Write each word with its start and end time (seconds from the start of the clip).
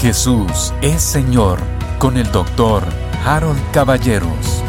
Jesús 0.00 0.72
es 0.80 1.02
Señor 1.02 1.60
con 1.98 2.16
el 2.16 2.32
doctor 2.32 2.82
Harold 3.22 3.60
Caballeros. 3.70 4.62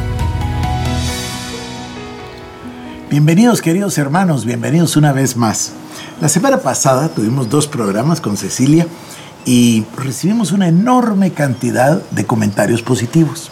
Bienvenidos 3.10 3.62
queridos 3.62 3.98
hermanos, 3.98 4.44
bienvenidos 4.44 4.98
una 4.98 5.14
vez 5.14 5.38
más. 5.38 5.72
La 6.20 6.28
semana 6.28 6.58
pasada 6.58 7.08
tuvimos 7.08 7.50
dos 7.50 7.66
programas 7.68 8.20
con 8.20 8.36
Cecilia 8.36 8.86
y 9.46 9.86
recibimos 9.96 10.52
una 10.52 10.68
enorme 10.68 11.32
cantidad 11.32 12.02
de 12.12 12.26
comentarios 12.26 12.82
positivos. 12.82 13.52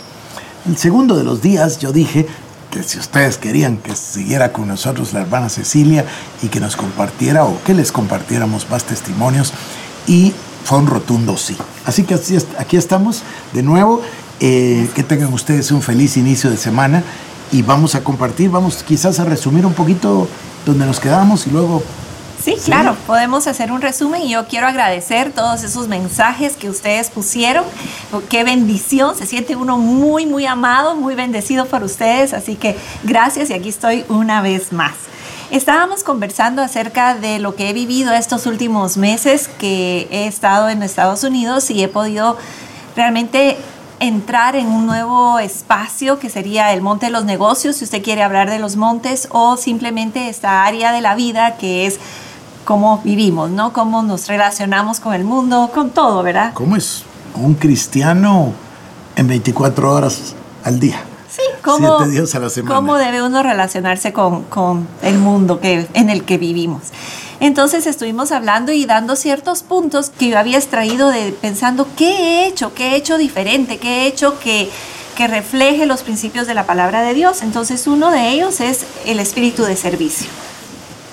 El 0.67 0.75
segundo 0.75 1.15
de 1.15 1.23
los 1.23 1.41
días 1.41 1.79
yo 1.79 1.93
dije 1.93 2.27
que 2.71 2.83
si 2.83 2.99
ustedes 2.99 3.37
querían 3.37 3.77
que 3.77 3.95
siguiera 3.95 4.51
con 4.51 4.67
nosotros 4.67 5.13
la 5.13 5.21
hermana 5.21 5.47
Cecilia 5.47 6.03
y 6.41 6.49
que 6.49 6.59
nos 6.59 6.75
compartiera 6.75 7.45
o 7.45 7.63
que 7.63 7.73
les 7.73 7.93
compartiéramos 7.93 8.69
más 8.69 8.83
testimonios 8.83 9.53
y 10.07 10.33
fue 10.63 10.77
un 10.77 10.87
rotundo 10.87 11.37
sí. 11.37 11.57
Así 11.85 12.03
que 12.03 12.15
aquí 12.57 12.77
estamos 12.77 13.23
de 13.53 13.63
nuevo. 13.63 14.01
Eh, 14.41 14.89
que 14.95 15.03
tengan 15.03 15.33
ustedes 15.33 15.69
un 15.69 15.81
feliz 15.81 16.15
inicio 16.15 16.49
de 16.49 16.55
semana 16.55 17.03
y 17.51 17.61
vamos 17.61 17.95
a 17.95 18.05
compartir, 18.05 18.49
vamos 18.49 18.83
quizás 18.83 19.19
a 19.19 19.25
resumir 19.25 19.65
un 19.65 19.73
poquito 19.73 20.29
donde 20.65 20.85
nos 20.85 21.01
quedamos 21.01 21.45
y 21.45 21.49
luego 21.49 21.83
Sí, 22.41 22.55
claro, 22.63 22.95
podemos 23.05 23.47
hacer 23.47 23.69
un 23.69 23.81
resumen 23.81 24.21
y 24.21 24.29
yo 24.29 24.47
quiero 24.47 24.65
agradecer 24.65 25.33
todos 25.33 25.63
esos 25.63 25.89
mensajes 25.89 26.55
que 26.55 26.69
ustedes 26.69 27.09
pusieron. 27.09 27.65
Qué 28.29 28.45
bendición, 28.45 29.17
se 29.17 29.25
siente 29.25 29.57
uno 29.57 29.77
muy, 29.77 30.25
muy 30.25 30.45
amado, 30.45 30.95
muy 30.95 31.15
bendecido 31.15 31.65
por 31.65 31.83
ustedes, 31.83 32.31
así 32.31 32.55
que 32.55 32.77
gracias 33.03 33.49
y 33.49 33.53
aquí 33.53 33.67
estoy 33.67 34.05
una 34.07 34.41
vez 34.41 34.71
más. 34.71 34.93
Estábamos 35.51 36.03
conversando 36.03 36.61
acerca 36.61 37.15
de 37.15 37.39
lo 37.39 37.55
que 37.55 37.71
he 37.71 37.73
vivido 37.73 38.13
estos 38.13 38.45
últimos 38.45 38.97
meses 38.97 39.47
que 39.47 40.07
he 40.11 40.27
estado 40.27 40.69
en 40.69 40.83
Estados 40.83 41.23
Unidos 41.23 41.71
y 41.71 41.81
he 41.81 41.87
podido 41.87 42.37
realmente 42.95 43.57
entrar 43.99 44.55
en 44.55 44.67
un 44.67 44.85
nuevo 44.85 45.39
espacio 45.39 46.19
que 46.19 46.29
sería 46.29 46.71
el 46.71 46.83
Monte 46.83 47.07
de 47.07 47.11
los 47.11 47.25
Negocios, 47.25 47.77
si 47.77 47.85
usted 47.85 48.03
quiere 48.03 48.21
hablar 48.21 48.47
de 48.51 48.59
los 48.59 48.75
montes, 48.75 49.27
o 49.31 49.57
simplemente 49.57 50.29
esta 50.29 50.65
área 50.65 50.91
de 50.91 51.01
la 51.01 51.15
vida 51.15 51.57
que 51.57 51.87
es 51.87 51.99
cómo 52.63 53.01
vivimos, 53.03 53.49
¿no? 53.49 53.73
Cómo 53.73 54.03
nos 54.03 54.27
relacionamos 54.27 54.99
con 54.99 55.15
el 55.15 55.23
mundo, 55.23 55.71
con 55.73 55.89
todo, 55.89 56.21
¿verdad? 56.21 56.53
¿Cómo 56.53 56.75
es 56.75 57.03
un 57.33 57.55
cristiano 57.55 58.53
en 59.15 59.27
24 59.27 59.95
horas 59.95 60.35
al 60.63 60.79
día? 60.79 61.08
¿Cómo, 61.63 62.05
días 62.05 62.33
a 62.35 62.39
la 62.39 62.49
semana. 62.49 62.75
¿Cómo 62.75 62.97
debe 62.97 63.21
uno 63.21 63.43
relacionarse 63.43 64.13
con, 64.13 64.43
con 64.43 64.87
el 65.01 65.17
mundo 65.17 65.59
que, 65.59 65.87
en 65.93 66.09
el 66.09 66.23
que 66.23 66.37
vivimos? 66.37 66.83
Entonces 67.39 67.87
estuvimos 67.87 68.31
hablando 68.31 68.71
y 68.73 68.85
dando 68.85 69.15
ciertos 69.15 69.63
puntos 69.63 70.09
que 70.09 70.29
yo 70.29 70.37
había 70.37 70.57
extraído 70.57 71.09
de 71.09 71.31
pensando 71.31 71.87
qué 71.95 72.09
he 72.11 72.47
hecho, 72.47 72.73
qué 72.73 72.89
he 72.89 72.95
hecho 72.97 73.17
diferente, 73.17 73.77
qué 73.77 74.03
he 74.03 74.07
hecho 74.07 74.37
que, 74.39 74.69
que 75.15 75.27
refleje 75.27 75.85
los 75.85 76.03
principios 76.03 76.47
de 76.47 76.53
la 76.53 76.65
palabra 76.65 77.01
de 77.01 77.13
Dios. 77.13 77.41
Entonces 77.41 77.87
uno 77.87 78.11
de 78.11 78.29
ellos 78.29 78.59
es 78.59 78.85
el 79.05 79.19
espíritu 79.19 79.63
de 79.63 79.77
servicio. 79.77 80.27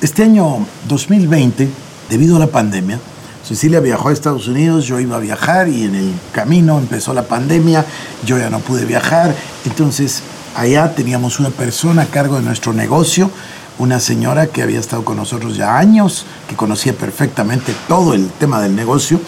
Este 0.00 0.25
año 0.25 0.66
2020, 0.88 1.69
debido 2.10 2.36
a 2.36 2.38
la 2.41 2.48
pandemia, 2.48 2.98
Cecilia 3.44 3.78
viajó 3.78 4.08
a 4.08 4.12
Estados 4.12 4.48
Unidos, 4.48 4.84
yo 4.86 4.98
iba 4.98 5.16
a 5.16 5.20
viajar 5.20 5.69
y 5.69 5.84
en 5.84 5.94
el 5.94 6.12
camino 6.33 6.78
empezó 6.78 7.14
la 7.14 7.22
pandemia, 7.22 7.86
yo 8.25 8.36
ya 8.38 8.50
no 8.50 8.58
pude 8.58 8.84
viajar, 8.84 9.33
entonces 9.64 10.22
allá 10.56 10.94
teníamos 10.94 11.38
una 11.38 11.50
persona 11.50 12.02
a 12.02 12.06
cargo 12.06 12.36
de 12.36 12.42
nuestro 12.42 12.72
negocio, 12.72 13.30
una 13.78 14.00
señora 14.00 14.46
que 14.46 14.62
había 14.62 14.80
estado 14.80 15.04
con 15.04 15.18
nosotros 15.18 15.56
ya 15.56 15.76
años, 15.76 16.24
que 16.48 16.56
conocía 16.56 16.94
perfectamente 16.94 17.74
todo 17.86 18.14
el 18.14 18.30
tema 18.30 18.60
del 18.60 18.74
negocio, 18.74 19.20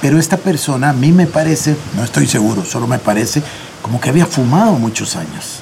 pero 0.00 0.18
esta 0.18 0.36
persona 0.36 0.90
a 0.90 0.92
mí 0.92 1.12
me 1.12 1.26
parece, 1.26 1.76
no 1.96 2.02
estoy 2.02 2.26
seguro, 2.26 2.64
solo 2.64 2.88
me 2.88 2.98
parece 2.98 3.42
como 3.80 4.00
que 4.00 4.10
había 4.10 4.26
fumado 4.26 4.72
muchos 4.72 5.16
años, 5.16 5.60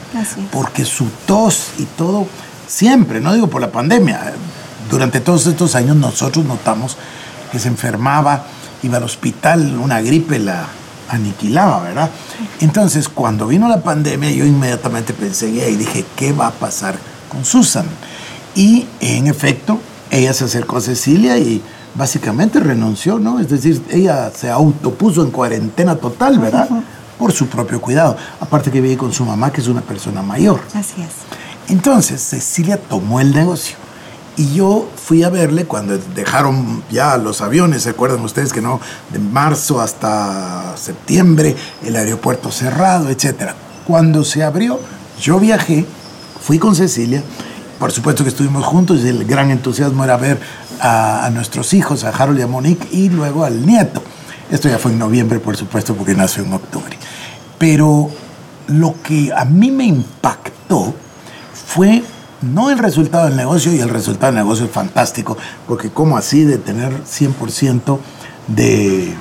porque 0.51 0.85
su 0.85 1.07
tos 1.27 1.69
y 1.79 1.85
todo 1.85 2.27
siempre, 2.67 3.21
no 3.21 3.35
digo 3.35 3.49
por 3.49 3.61
la 3.61 3.71
pandemia, 3.71 4.33
durante 4.91 5.21
todos 5.21 5.47
estos 5.47 5.75
años 5.75 5.97
nosotros 5.97 6.45
notamos 6.47 6.97
que 7.53 7.59
se 7.59 7.69
enfermaba, 7.69 8.47
iba 8.83 8.97
al 8.97 9.05
hospital, 9.05 9.79
una 9.79 10.01
gripe 10.01 10.39
la 10.39 10.67
aniquilaba, 11.11 11.83
¿verdad? 11.83 12.11
Entonces, 12.61 13.09
cuando 13.09 13.47
vino 13.47 13.69
la 13.69 13.83
pandemia, 13.83 14.31
yo 14.31 14.45
inmediatamente 14.45 15.15
pensé 15.15 15.49
y 15.49 15.77
dije, 15.77 16.05
¿qué 16.17 16.33
va 16.33 16.49
a 16.49 16.53
pasar 16.53 16.99
con 17.31 17.45
Susan? 17.45 17.87
Y 18.55 18.87
en 19.01 19.27
efecto, 19.29 19.81
ella 20.11 20.35
se 20.35 20.45
acercó 20.45 20.77
a 20.77 20.81
Cecilia 20.83 21.39
y 21.39 21.63
básicamente 21.95 22.61
renunció, 22.61 23.19
¿no? 23.19 23.41
Es 23.41 23.49
decir, 23.49 23.83
ella 23.91 24.31
se 24.35 24.51
autopuso 24.51 25.23
en 25.23 25.31
cuarentena 25.31 25.97
total, 25.97 26.39
¿verdad? 26.39 26.69
Por 27.19 27.33
su 27.33 27.47
propio 27.47 27.81
cuidado. 27.81 28.17
Aparte 28.41 28.71
que 28.71 28.83
vive 28.83 28.99
con 28.99 29.13
su 29.13 29.25
mamá, 29.25 29.51
que 29.51 29.63
es 29.63 29.69
una 29.69 29.81
persona 29.81 30.21
mayor. 30.21 30.61
Así 30.75 31.01
es. 31.01 31.71
Entonces 31.71 32.21
Cecilia 32.21 32.77
tomó 32.77 33.21
el 33.21 33.33
negocio. 33.33 33.77
Y 34.41 34.55
yo 34.55 34.89
fui 34.97 35.23
a 35.23 35.29
verle 35.29 35.67
cuando 35.67 35.99
dejaron 35.99 36.83
ya 36.91 37.19
los 37.19 37.43
aviones, 37.43 37.83
¿se 37.83 37.91
acuerdan 37.91 38.23
ustedes 38.23 38.55
que 38.55 38.63
no? 38.63 38.81
De 39.13 39.19
marzo 39.19 39.83
hasta 39.83 40.79
septiembre, 40.79 41.55
el 41.85 41.95
aeropuerto 41.95 42.51
cerrado, 42.51 43.11
etc. 43.11 43.51
Cuando 43.87 44.25
se 44.25 44.43
abrió, 44.43 44.81
yo 45.21 45.39
viajé, 45.39 45.85
fui 46.41 46.59
con 46.59 46.75
Cecilia, 46.75 47.23
por 47.79 47.93
supuesto 47.93 48.23
que 48.25 48.31
estuvimos 48.31 48.65
juntos 48.65 49.01
y 49.05 49.09
el 49.09 49.27
gran 49.27 49.51
entusiasmo 49.51 50.05
era 50.05 50.17
ver 50.17 50.41
a, 50.81 51.27
a 51.27 51.29
nuestros 51.29 51.75
hijos, 51.75 52.05
a 52.05 52.09
Harold 52.09 52.39
y 52.39 52.43
a 52.43 52.47
Monique, 52.47 52.89
y 52.93 53.11
luego 53.11 53.45
al 53.45 53.67
nieto. 53.67 54.03
Esto 54.51 54.71
ya 54.71 54.79
fue 54.79 54.93
en 54.93 54.99
noviembre, 55.01 55.39
por 55.39 55.59
supuesto, 55.59 55.95
porque 55.95 56.15
nació 56.15 56.45
en 56.45 56.55
octubre. 56.55 56.97
Pero 57.59 58.09
lo 58.69 58.95
que 59.03 59.35
a 59.37 59.45
mí 59.45 59.71
me 59.71 59.85
impactó 59.85 60.95
fue 61.67 62.03
no 62.43 62.71
el 62.71 62.79
resultado 62.79 63.27
del 63.27 63.37
negocio, 63.37 63.73
y 63.73 63.81
el 63.81 63.89
resultado 63.89 64.33
del 64.33 64.45
negocio 64.45 64.67
es 64.67 64.71
fantástico, 64.71 65.37
porque 65.67 65.91
como 65.91 66.17
así 66.17 66.45
de 66.45 66.59
tener 66.59 66.93
100% 67.05 67.99
de, 68.49 69.15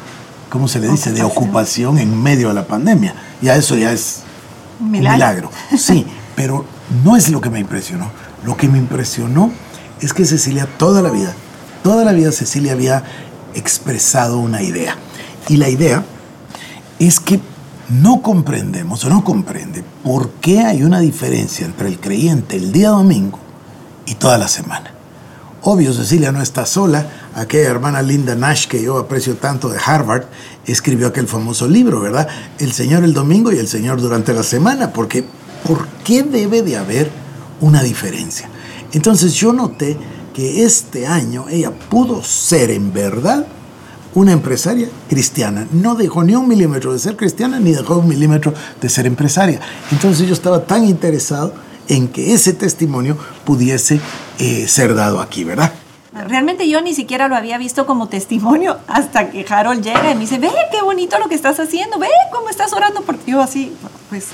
¿cómo 0.49 0.67
se 0.67 0.79
le 0.79 0.87
dice?, 0.87 1.11
de 1.11 1.23
ocupación 1.23 1.97
en 1.99 2.21
medio 2.21 2.49
de 2.49 2.53
la 2.53 2.65
pandemia. 2.65 3.13
Ya 3.41 3.55
eso 3.55 3.75
ya 3.75 3.91
es 3.91 4.21
un 4.79 4.91
milagro. 4.91 5.51
Sí, 5.77 6.05
pero 6.35 6.65
no 7.03 7.15
es 7.15 7.29
lo 7.29 7.41
que 7.41 7.49
me 7.49 7.59
impresionó. 7.59 8.09
Lo 8.45 8.55
que 8.55 8.67
me 8.67 8.77
impresionó 8.77 9.51
es 9.99 10.13
que 10.13 10.25
Cecilia 10.25 10.67
toda 10.77 11.01
la 11.01 11.09
vida, 11.09 11.33
toda 11.83 12.05
la 12.05 12.13
vida 12.13 12.31
Cecilia 12.31 12.71
había 12.71 13.03
expresado 13.53 14.39
una 14.39 14.61
idea. 14.61 14.95
Y 15.49 15.57
la 15.57 15.69
idea 15.69 16.03
es 16.99 17.19
que 17.19 17.39
no 17.89 18.21
comprendemos 18.21 19.03
o 19.05 19.09
no 19.09 19.23
comprende 19.23 19.83
por 20.03 20.29
qué 20.41 20.61
hay 20.61 20.83
una 20.83 20.99
diferencia 20.99 21.65
entre 21.65 21.87
el 21.87 21.99
creyente 21.99 22.55
el 22.55 22.71
día 22.71 22.89
domingo 22.89 23.39
y 24.05 24.15
toda 24.15 24.37
la 24.37 24.47
semana. 24.47 24.93
Obvio, 25.61 25.93
Cecilia 25.93 26.31
no 26.31 26.41
está 26.41 26.65
sola. 26.65 27.05
Aquella 27.35 27.69
hermana 27.69 28.01
Linda 28.01 28.35
Nash, 28.35 28.67
que 28.67 28.81
yo 28.81 28.97
aprecio 28.97 29.35
tanto 29.35 29.69
de 29.69 29.77
Harvard, 29.83 30.23
escribió 30.65 31.07
aquel 31.07 31.27
famoso 31.27 31.67
libro, 31.67 31.99
¿verdad? 31.99 32.27
El 32.59 32.71
Señor 32.71 33.03
el 33.03 33.13
domingo 33.13 33.51
y 33.51 33.57
el 33.57 33.67
Señor 33.67 33.99
durante 33.99 34.33
la 34.33 34.43
semana. 34.43 34.93
Porque, 34.93 35.25
¿por 35.67 35.87
qué 36.05 36.23
debe 36.23 36.61
de 36.61 36.77
haber 36.77 37.11
una 37.59 37.83
diferencia? 37.83 38.49
Entonces 38.93 39.33
yo 39.33 39.51
noté 39.51 39.97
que 40.33 40.63
este 40.63 41.05
año 41.05 41.47
ella 41.49 41.71
pudo 41.71 42.23
ser 42.23 42.71
en 42.71 42.93
verdad 42.93 43.45
una 44.15 44.31
empresaria 44.31 44.89
cristiana. 45.07 45.67
No 45.71 45.95
dejó 45.95 46.23
ni 46.23 46.35
un 46.35 46.47
milímetro 46.47 46.93
de 46.93 46.99
ser 46.99 47.15
cristiana 47.15 47.59
ni 47.59 47.71
dejó 47.71 47.97
un 47.97 48.07
milímetro 48.07 48.53
de 48.81 48.89
ser 48.89 49.05
empresaria. 49.05 49.59
Entonces 49.91 50.27
yo 50.27 50.33
estaba 50.33 50.65
tan 50.65 50.85
interesado 50.85 51.53
en 51.87 52.07
que 52.07 52.33
ese 52.33 52.53
testimonio 52.53 53.17
pudiese 53.45 53.99
eh, 54.37 54.67
ser 54.67 54.95
dado 54.95 55.21
aquí, 55.21 55.43
¿verdad? 55.43 55.73
Realmente 56.27 56.67
yo 56.67 56.81
ni 56.81 56.93
siquiera 56.93 57.27
lo 57.27 57.35
había 57.35 57.57
visto 57.57 57.85
como 57.85 58.09
testimonio 58.09 58.77
hasta 58.87 59.29
que 59.29 59.45
Harold 59.47 59.83
llega 59.83 60.11
y 60.11 60.15
me 60.15 60.21
dice, 60.21 60.39
ve 60.39 60.49
qué 60.71 60.81
bonito 60.81 61.17
lo 61.19 61.29
que 61.29 61.35
estás 61.35 61.59
haciendo, 61.59 61.99
ve 61.99 62.07
cómo 62.31 62.49
estás 62.49 62.73
orando 62.73 63.01
por 63.01 63.17
ti. 63.17 63.31
Yo 63.31 63.41
así, 63.41 63.73
pues, 64.09 64.27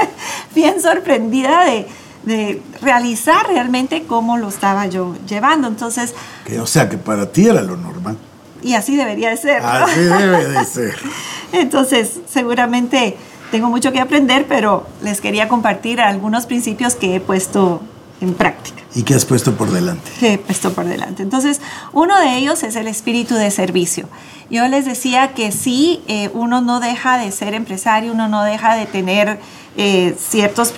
bien 0.54 0.80
sorprendida 0.80 1.64
de, 1.64 1.86
de 2.24 2.62
realizar 2.80 3.46
realmente 3.48 4.04
cómo 4.06 4.36
lo 4.36 4.48
estaba 4.48 4.86
yo 4.86 5.16
llevando. 5.26 5.68
Entonces... 5.68 6.14
Que, 6.44 6.60
o 6.60 6.66
sea, 6.66 6.88
que 6.88 6.98
para 6.98 7.32
ti 7.32 7.46
era 7.46 7.62
lo 7.62 7.76
normal 7.76 8.18
y 8.62 8.74
así 8.74 8.96
debería 8.96 9.30
de 9.30 9.36
ser. 9.36 9.62
Así 9.64 10.00
debe 10.00 10.48
de 10.48 10.64
ser. 10.64 10.98
Entonces, 11.52 12.20
seguramente 12.28 13.16
tengo 13.50 13.68
mucho 13.68 13.92
que 13.92 14.00
aprender, 14.00 14.46
pero 14.48 14.86
les 15.02 15.20
quería 15.20 15.48
compartir 15.48 16.00
algunos 16.00 16.46
principios 16.46 16.94
que 16.94 17.16
he 17.16 17.20
puesto 17.20 17.82
en 18.20 18.34
práctica. 18.34 18.82
¿Y 18.94 19.02
qué 19.02 19.14
has 19.14 19.24
puesto 19.24 19.54
por 19.54 19.70
delante? 19.70 20.10
he 20.22 20.38
puesto 20.38 20.72
por 20.72 20.84
delante. 20.84 21.22
Entonces, 21.22 21.60
uno 21.92 22.18
de 22.18 22.36
ellos 22.36 22.62
es 22.62 22.76
el 22.76 22.88
espíritu 22.88 23.34
de 23.34 23.50
servicio. 23.50 24.08
Yo 24.50 24.68
les 24.68 24.84
decía 24.84 25.28
que 25.34 25.50
sí, 25.50 26.02
eh, 26.08 26.30
uno 26.34 26.60
no 26.60 26.78
deja 26.78 27.18
de 27.18 27.32
ser 27.32 27.54
empresario, 27.54 28.12
uno 28.12 28.28
no 28.28 28.44
deja 28.44 28.74
de 28.76 28.86
tener 28.86 29.38
eh, 29.76 30.14
ciertos, 30.18 30.74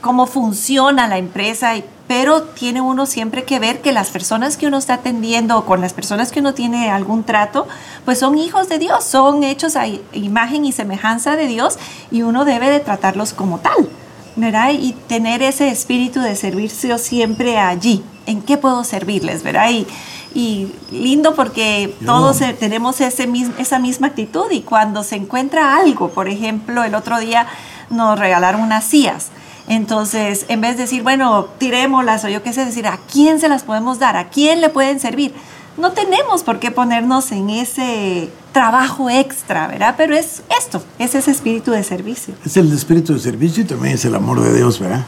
cómo 0.00 0.26
funciona 0.26 1.06
la 1.06 1.18
empresa 1.18 1.76
y 1.76 1.84
pero 2.10 2.42
tiene 2.42 2.80
uno 2.80 3.06
siempre 3.06 3.44
que 3.44 3.60
ver 3.60 3.82
que 3.82 3.92
las 3.92 4.10
personas 4.10 4.56
que 4.56 4.66
uno 4.66 4.78
está 4.78 4.94
atendiendo 4.94 5.56
o 5.56 5.64
con 5.64 5.80
las 5.80 5.92
personas 5.92 6.32
que 6.32 6.40
uno 6.40 6.54
tiene 6.54 6.90
algún 6.90 7.22
trato, 7.22 7.68
pues 8.04 8.18
son 8.18 8.36
hijos 8.36 8.68
de 8.68 8.80
Dios, 8.80 9.04
son 9.04 9.44
hechos 9.44 9.76
a 9.76 9.86
imagen 9.86 10.64
y 10.64 10.72
semejanza 10.72 11.36
de 11.36 11.46
Dios 11.46 11.78
y 12.10 12.22
uno 12.22 12.44
debe 12.44 12.68
de 12.68 12.80
tratarlos 12.80 13.32
como 13.32 13.60
tal, 13.60 13.88
¿verdad? 14.34 14.72
Y 14.72 14.94
tener 15.06 15.40
ese 15.40 15.68
espíritu 15.70 16.18
de 16.18 16.34
servicio 16.34 16.98
siempre 16.98 17.58
allí. 17.58 18.02
¿En 18.26 18.42
qué 18.42 18.56
puedo 18.56 18.82
servirles, 18.82 19.44
verdad? 19.44 19.70
Y, 19.70 19.86
y 20.34 20.72
lindo 20.90 21.36
porque 21.36 21.94
todos 22.04 22.40
eh, 22.40 22.56
tenemos 22.58 23.00
ese, 23.00 23.28
esa 23.58 23.78
misma 23.78 24.08
actitud 24.08 24.50
y 24.50 24.62
cuando 24.62 25.04
se 25.04 25.14
encuentra 25.14 25.76
algo, 25.76 26.08
por 26.08 26.28
ejemplo, 26.28 26.82
el 26.82 26.96
otro 26.96 27.20
día 27.20 27.46
nos 27.88 28.18
regalaron 28.18 28.62
unas 28.62 28.82
sillas 28.82 29.30
entonces, 29.70 30.46
en 30.48 30.60
vez 30.60 30.76
de 30.76 30.82
decir, 30.82 31.04
bueno, 31.04 31.46
tirémoslas 31.58 32.24
o 32.24 32.28
yo 32.28 32.42
qué 32.42 32.52
sé, 32.52 32.64
decir, 32.64 32.88
¿a 32.88 32.98
quién 33.10 33.38
se 33.38 33.48
las 33.48 33.62
podemos 33.62 34.00
dar? 34.00 34.16
¿A 34.16 34.28
quién 34.28 34.60
le 34.60 34.68
pueden 34.68 34.98
servir? 34.98 35.32
No 35.78 35.92
tenemos 35.92 36.42
por 36.42 36.58
qué 36.58 36.72
ponernos 36.72 37.30
en 37.30 37.50
ese 37.50 38.30
trabajo 38.52 39.08
extra, 39.08 39.68
¿verdad? 39.68 39.94
Pero 39.96 40.16
es 40.16 40.42
esto, 40.58 40.82
es 40.98 41.14
ese 41.14 41.30
espíritu 41.30 41.70
de 41.70 41.84
servicio. 41.84 42.34
Es 42.44 42.56
el 42.56 42.72
espíritu 42.72 43.12
de 43.14 43.20
servicio 43.20 43.62
y 43.62 43.66
también 43.66 43.94
es 43.94 44.04
el 44.04 44.16
amor 44.16 44.42
de 44.42 44.56
Dios, 44.56 44.80
¿verdad? 44.80 45.06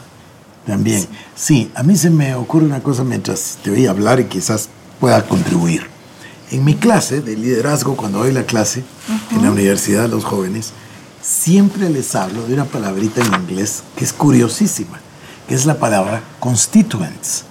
También. 0.64 1.08
Sí, 1.34 1.68
a 1.74 1.82
mí 1.82 1.96
se 1.96 2.10
me 2.10 2.36
ocurre 2.36 2.64
una 2.64 2.84
cosa 2.84 3.02
mientras 3.02 3.58
te 3.64 3.72
oí 3.72 3.88
hablar 3.88 4.20
y 4.20 4.26
quizás 4.26 4.68
pueda 5.00 5.26
contribuir. 5.26 5.88
En 6.52 6.64
mi 6.64 6.76
clase 6.76 7.20
de 7.20 7.36
liderazgo, 7.36 7.96
cuando 7.96 8.20
doy 8.20 8.30
la 8.30 8.44
clase 8.44 8.84
en 9.32 9.42
la 9.42 9.50
universidad 9.50 10.02
de 10.02 10.08
los 10.08 10.24
jóvenes, 10.24 10.72
siempre 11.22 11.88
les 11.88 12.14
hablo 12.14 12.46
de 12.46 12.54
una 12.54 12.64
palabrita 12.64 13.20
en 13.20 13.34
inglés 13.42 13.82
que 13.96 14.04
es 14.04 14.12
curiosísima, 14.12 15.00
que 15.48 15.54
es 15.54 15.64
la 15.64 15.78
palabra 15.78 16.22
constituents. 16.40 17.44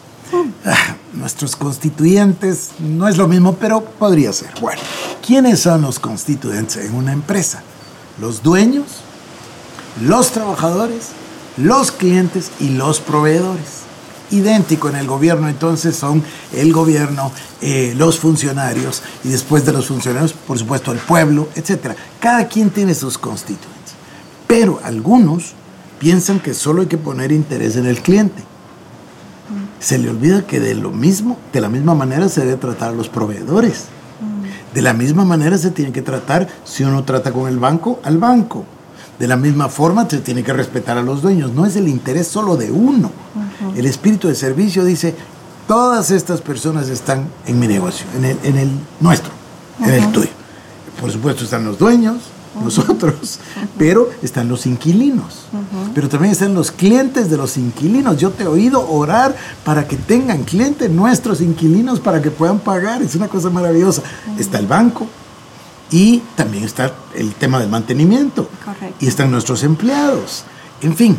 Ah, 0.65 0.95
nuestros 1.13 1.55
constituyentes 1.55 2.71
no 2.79 3.07
es 3.07 3.17
lo 3.17 3.27
mismo, 3.27 3.55
pero 3.55 3.83
podría 3.83 4.31
ser. 4.31 4.51
Bueno, 4.61 4.81
¿quiénes 5.25 5.61
son 5.61 5.81
los 5.81 5.99
constituyentes 5.99 6.77
en 6.85 6.95
una 6.95 7.11
empresa? 7.11 7.63
Los 8.19 8.43
dueños, 8.43 8.85
los 10.01 10.31
trabajadores, 10.31 11.09
los 11.57 11.91
clientes 11.91 12.51
y 12.59 12.69
los 12.69 12.99
proveedores 12.99 13.80
idéntico 14.31 14.89
en 14.89 14.95
el 14.95 15.07
gobierno, 15.07 15.47
entonces 15.49 15.95
son 15.95 16.23
el 16.53 16.73
gobierno, 16.73 17.31
eh, 17.61 17.93
los 17.97 18.19
funcionarios 18.19 19.03
y 19.23 19.29
después 19.29 19.65
de 19.65 19.73
los 19.73 19.87
funcionarios, 19.87 20.33
por 20.33 20.57
supuesto, 20.57 20.91
el 20.91 20.99
pueblo, 20.99 21.49
etc. 21.55 21.95
Cada 22.19 22.47
quien 22.47 22.69
tiene 22.69 22.95
sus 22.95 23.17
constituyentes. 23.17 23.93
Pero 24.47 24.79
algunos 24.83 25.53
piensan 25.99 26.39
que 26.39 26.53
solo 26.53 26.81
hay 26.81 26.87
que 26.87 26.97
poner 26.97 27.31
interés 27.31 27.75
en 27.75 27.85
el 27.85 28.01
cliente. 28.01 28.43
Se 29.79 29.97
le 29.97 30.09
olvida 30.09 30.45
que 30.45 30.59
de 30.59 30.75
lo 30.75 30.91
mismo, 30.91 31.37
de 31.53 31.61
la 31.61 31.69
misma 31.69 31.95
manera 31.95 32.29
se 32.29 32.41
debe 32.41 32.57
tratar 32.57 32.89
a 32.89 32.93
los 32.93 33.09
proveedores. 33.09 33.85
De 34.73 34.81
la 34.81 34.93
misma 34.93 35.25
manera 35.25 35.57
se 35.57 35.71
tiene 35.71 35.91
que 35.91 36.01
tratar, 36.01 36.47
si 36.63 36.83
uno 36.83 37.03
trata 37.03 37.31
con 37.31 37.47
el 37.49 37.59
banco, 37.59 37.99
al 38.03 38.17
banco. 38.17 38.65
De 39.19 39.27
la 39.27 39.37
misma 39.37 39.69
forma 39.69 40.09
se 40.09 40.19
tiene 40.19 40.43
que 40.43 40.53
respetar 40.53 40.97
a 40.97 41.03
los 41.03 41.21
dueños. 41.21 41.53
No 41.53 41.65
es 41.65 41.75
el 41.75 41.87
interés 41.87 42.27
solo 42.27 42.57
de 42.57 42.71
uno. 42.71 43.11
El 43.75 43.85
espíritu 43.85 44.27
de 44.27 44.35
servicio 44.35 44.83
dice, 44.85 45.15
todas 45.67 46.11
estas 46.11 46.41
personas 46.41 46.89
están 46.89 47.27
en 47.45 47.59
mi 47.59 47.67
negocio, 47.67 48.05
en 48.17 48.25
el, 48.25 48.37
en 48.43 48.57
el 48.57 48.69
nuestro, 48.99 49.31
en 49.79 49.89
el 49.91 50.11
tuyo. 50.11 50.29
Por 50.99 51.11
supuesto 51.11 51.43
están 51.43 51.65
los 51.65 51.79
dueños, 51.79 52.17
nosotros, 52.61 53.39
pero 53.77 54.09
están 54.21 54.49
los 54.49 54.65
inquilinos, 54.65 55.45
pero 55.95 56.09
también 56.09 56.33
están 56.33 56.53
los 56.53 56.71
clientes 56.71 57.29
de 57.29 57.37
los 57.37 57.57
inquilinos. 57.57 58.17
Yo 58.17 58.31
te 58.31 58.43
he 58.43 58.47
oído 58.47 58.87
orar 58.89 59.35
para 59.63 59.87
que 59.87 59.95
tengan 59.95 60.43
clientes 60.43 60.89
nuestros 60.89 61.41
inquilinos 61.41 61.99
para 61.99 62.21
que 62.21 62.29
puedan 62.29 62.59
pagar, 62.59 63.01
es 63.01 63.15
una 63.15 63.27
cosa 63.27 63.49
maravillosa. 63.49 64.03
Está 64.37 64.59
el 64.59 64.67
banco, 64.67 65.07
y 65.91 66.19
también 66.35 66.63
está 66.63 66.93
el 67.13 67.33
tema 67.33 67.59
del 67.59 67.69
mantenimiento. 67.69 68.49
Y 68.99 69.07
están 69.07 69.29
nuestros 69.29 69.63
empleados. 69.63 70.45
En 70.81 70.95
fin, 70.95 71.17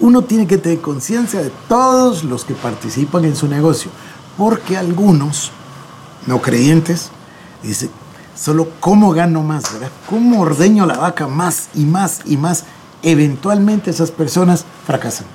uno 0.00 0.22
tiene 0.22 0.46
que 0.46 0.58
tener 0.58 0.80
conciencia 0.80 1.40
de 1.40 1.50
todos 1.68 2.24
los 2.24 2.44
que 2.44 2.54
participan 2.54 3.24
en 3.24 3.36
su 3.36 3.48
negocio. 3.48 3.90
Porque 4.36 4.76
algunos, 4.76 5.50
no 6.26 6.42
creyentes, 6.42 7.10
dicen, 7.62 7.90
solo 8.34 8.68
cómo 8.80 9.12
gano 9.12 9.42
más, 9.42 9.72
¿verdad? 9.72 9.90
¿Cómo 10.08 10.42
ordeño 10.42 10.86
la 10.86 10.98
vaca 10.98 11.26
más 11.26 11.68
y 11.74 11.84
más 11.84 12.20
y 12.26 12.36
más? 12.36 12.64
Eventualmente 13.02 13.90
esas 13.90 14.10
personas 14.10 14.64
fracasan. 14.86 15.26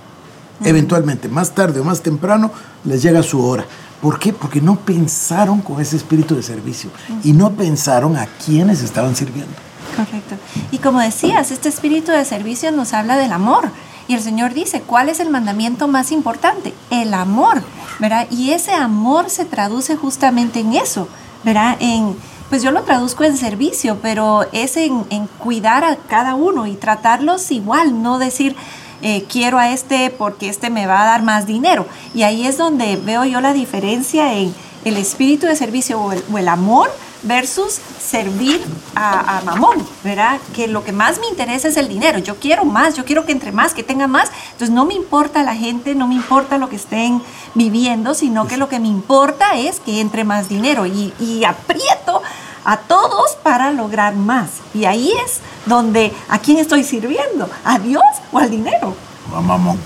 Eventualmente, 0.63 1.27
más 1.27 1.55
tarde 1.55 1.79
o 1.79 1.83
más 1.83 2.01
temprano, 2.01 2.51
les 2.83 3.01
llega 3.01 3.23
su 3.23 3.43
hora. 3.43 3.65
¿Por 4.01 4.19
qué? 4.19 4.33
Porque 4.33 4.61
no 4.61 4.77
pensaron 4.77 5.61
con 5.61 5.79
ese 5.79 5.95
espíritu 5.95 6.35
de 6.35 6.43
servicio 6.43 6.89
y 7.23 7.33
no 7.33 7.51
pensaron 7.51 8.15
a 8.15 8.27
quienes 8.27 8.81
estaban 8.81 9.15
sirviendo. 9.15 9.53
Correcto. 9.95 10.35
Y 10.71 10.77
como 10.77 10.99
decías, 10.99 11.51
este 11.51 11.69
espíritu 11.69 12.11
de 12.11 12.25
servicio 12.25 12.71
nos 12.71 12.93
habla 12.93 13.17
del 13.17 13.31
amor. 13.31 13.69
Y 14.11 14.13
el 14.13 14.21
Señor 14.21 14.53
dice, 14.53 14.81
¿cuál 14.81 15.07
es 15.07 15.21
el 15.21 15.29
mandamiento 15.29 15.87
más 15.87 16.11
importante? 16.11 16.73
El 16.89 17.13
amor, 17.13 17.63
¿verdad? 17.97 18.27
Y 18.29 18.51
ese 18.51 18.73
amor 18.73 19.29
se 19.29 19.45
traduce 19.45 19.95
justamente 19.95 20.59
en 20.59 20.73
eso, 20.73 21.07
¿verdad? 21.45 21.77
En, 21.79 22.17
pues 22.49 22.61
yo 22.61 22.71
lo 22.71 22.83
traduzco 22.83 23.23
en 23.23 23.37
servicio, 23.37 23.99
pero 24.01 24.45
es 24.51 24.75
en, 24.75 25.05
en 25.11 25.27
cuidar 25.27 25.85
a 25.85 25.95
cada 25.95 26.35
uno 26.35 26.67
y 26.67 26.75
tratarlos 26.75 27.51
igual, 27.51 28.03
no 28.03 28.19
decir, 28.19 28.53
eh, 29.01 29.23
quiero 29.29 29.59
a 29.59 29.71
este 29.71 30.09
porque 30.09 30.49
este 30.49 30.69
me 30.69 30.87
va 30.87 31.03
a 31.03 31.05
dar 31.05 31.23
más 31.23 31.47
dinero. 31.47 31.85
Y 32.13 32.23
ahí 32.23 32.45
es 32.45 32.57
donde 32.57 32.97
veo 32.97 33.23
yo 33.23 33.39
la 33.39 33.53
diferencia 33.53 34.33
en 34.33 34.53
el 34.83 34.97
espíritu 34.97 35.45
de 35.45 35.55
servicio 35.55 36.01
o 36.01 36.37
el, 36.37 36.47
amor 36.49 36.91
versus 37.23 37.79
servir 37.99 38.61
a, 38.95 39.41
mamón, 39.45 39.85
¿verdad? 40.03 40.39
Que 40.53 40.67
lo 40.67 40.83
que 40.83 40.91
más 40.91 41.19
me 41.19 41.27
interesa 41.27 41.67
es 41.67 41.77
el 41.77 41.87
dinero. 41.87 42.19
Yo 42.19 42.35
quiero 42.35 42.65
más, 42.65 42.95
yo 42.95 43.05
quiero 43.05 43.25
que 43.25 43.31
entre 43.31 43.51
más, 43.51 43.73
que 43.73 43.83
tenga 43.83 44.07
más. 44.07 44.31
Entonces 44.51 44.71
no 44.71 44.85
me 44.85 44.93
importa 44.93 45.43
la 45.43 45.55
gente, 45.55 45.95
no 45.95 46.07
me 46.07 46.15
importa 46.15 46.57
lo 46.57 46.69
que 46.69 46.75
estén 46.75 47.21
viviendo, 47.53 48.13
sino 48.13 48.47
que 48.47 48.57
lo 48.57 48.69
que 48.69 48.79
me 48.79 48.87
importa 48.87 49.57
es 49.57 49.79
que 49.79 50.01
entre 50.01 50.23
más 50.23 50.49
dinero 50.49 50.85
y, 50.85 51.13
y 51.19 51.43
aprieto 51.45 52.21
a 52.65 52.77
todos 52.77 53.35
para 53.43 53.71
lograr 53.71 54.15
más. 54.15 54.49
Y 54.73 54.85
ahí 54.85 55.11
es 55.25 55.39
donde, 55.65 56.13
¿a 56.29 56.39
quién 56.39 56.57
estoy 56.57 56.83
sirviendo? 56.83 57.49
¿A 57.63 57.79
Dios 57.79 58.03
o 58.31 58.39
al 58.39 58.49
dinero? 58.49 58.95
A 59.35 59.41
mamón. 59.41 59.79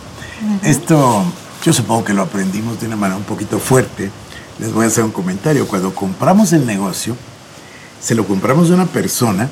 Esto, 0.63 1.23
yo 1.63 1.73
supongo 1.73 2.03
que 2.03 2.13
lo 2.13 2.23
aprendimos 2.23 2.79
de 2.79 2.87
una 2.87 2.95
manera 2.95 3.17
un 3.17 3.23
poquito 3.23 3.59
fuerte. 3.59 4.11
Les 4.59 4.73
voy 4.73 4.85
a 4.85 4.87
hacer 4.87 5.03
un 5.03 5.11
comentario. 5.11 5.67
Cuando 5.67 5.93
compramos 5.93 6.53
el 6.53 6.65
negocio, 6.65 7.15
se 8.01 8.15
lo 8.15 8.25
compramos 8.25 8.71
a 8.71 8.75
una 8.75 8.85
persona 8.85 9.49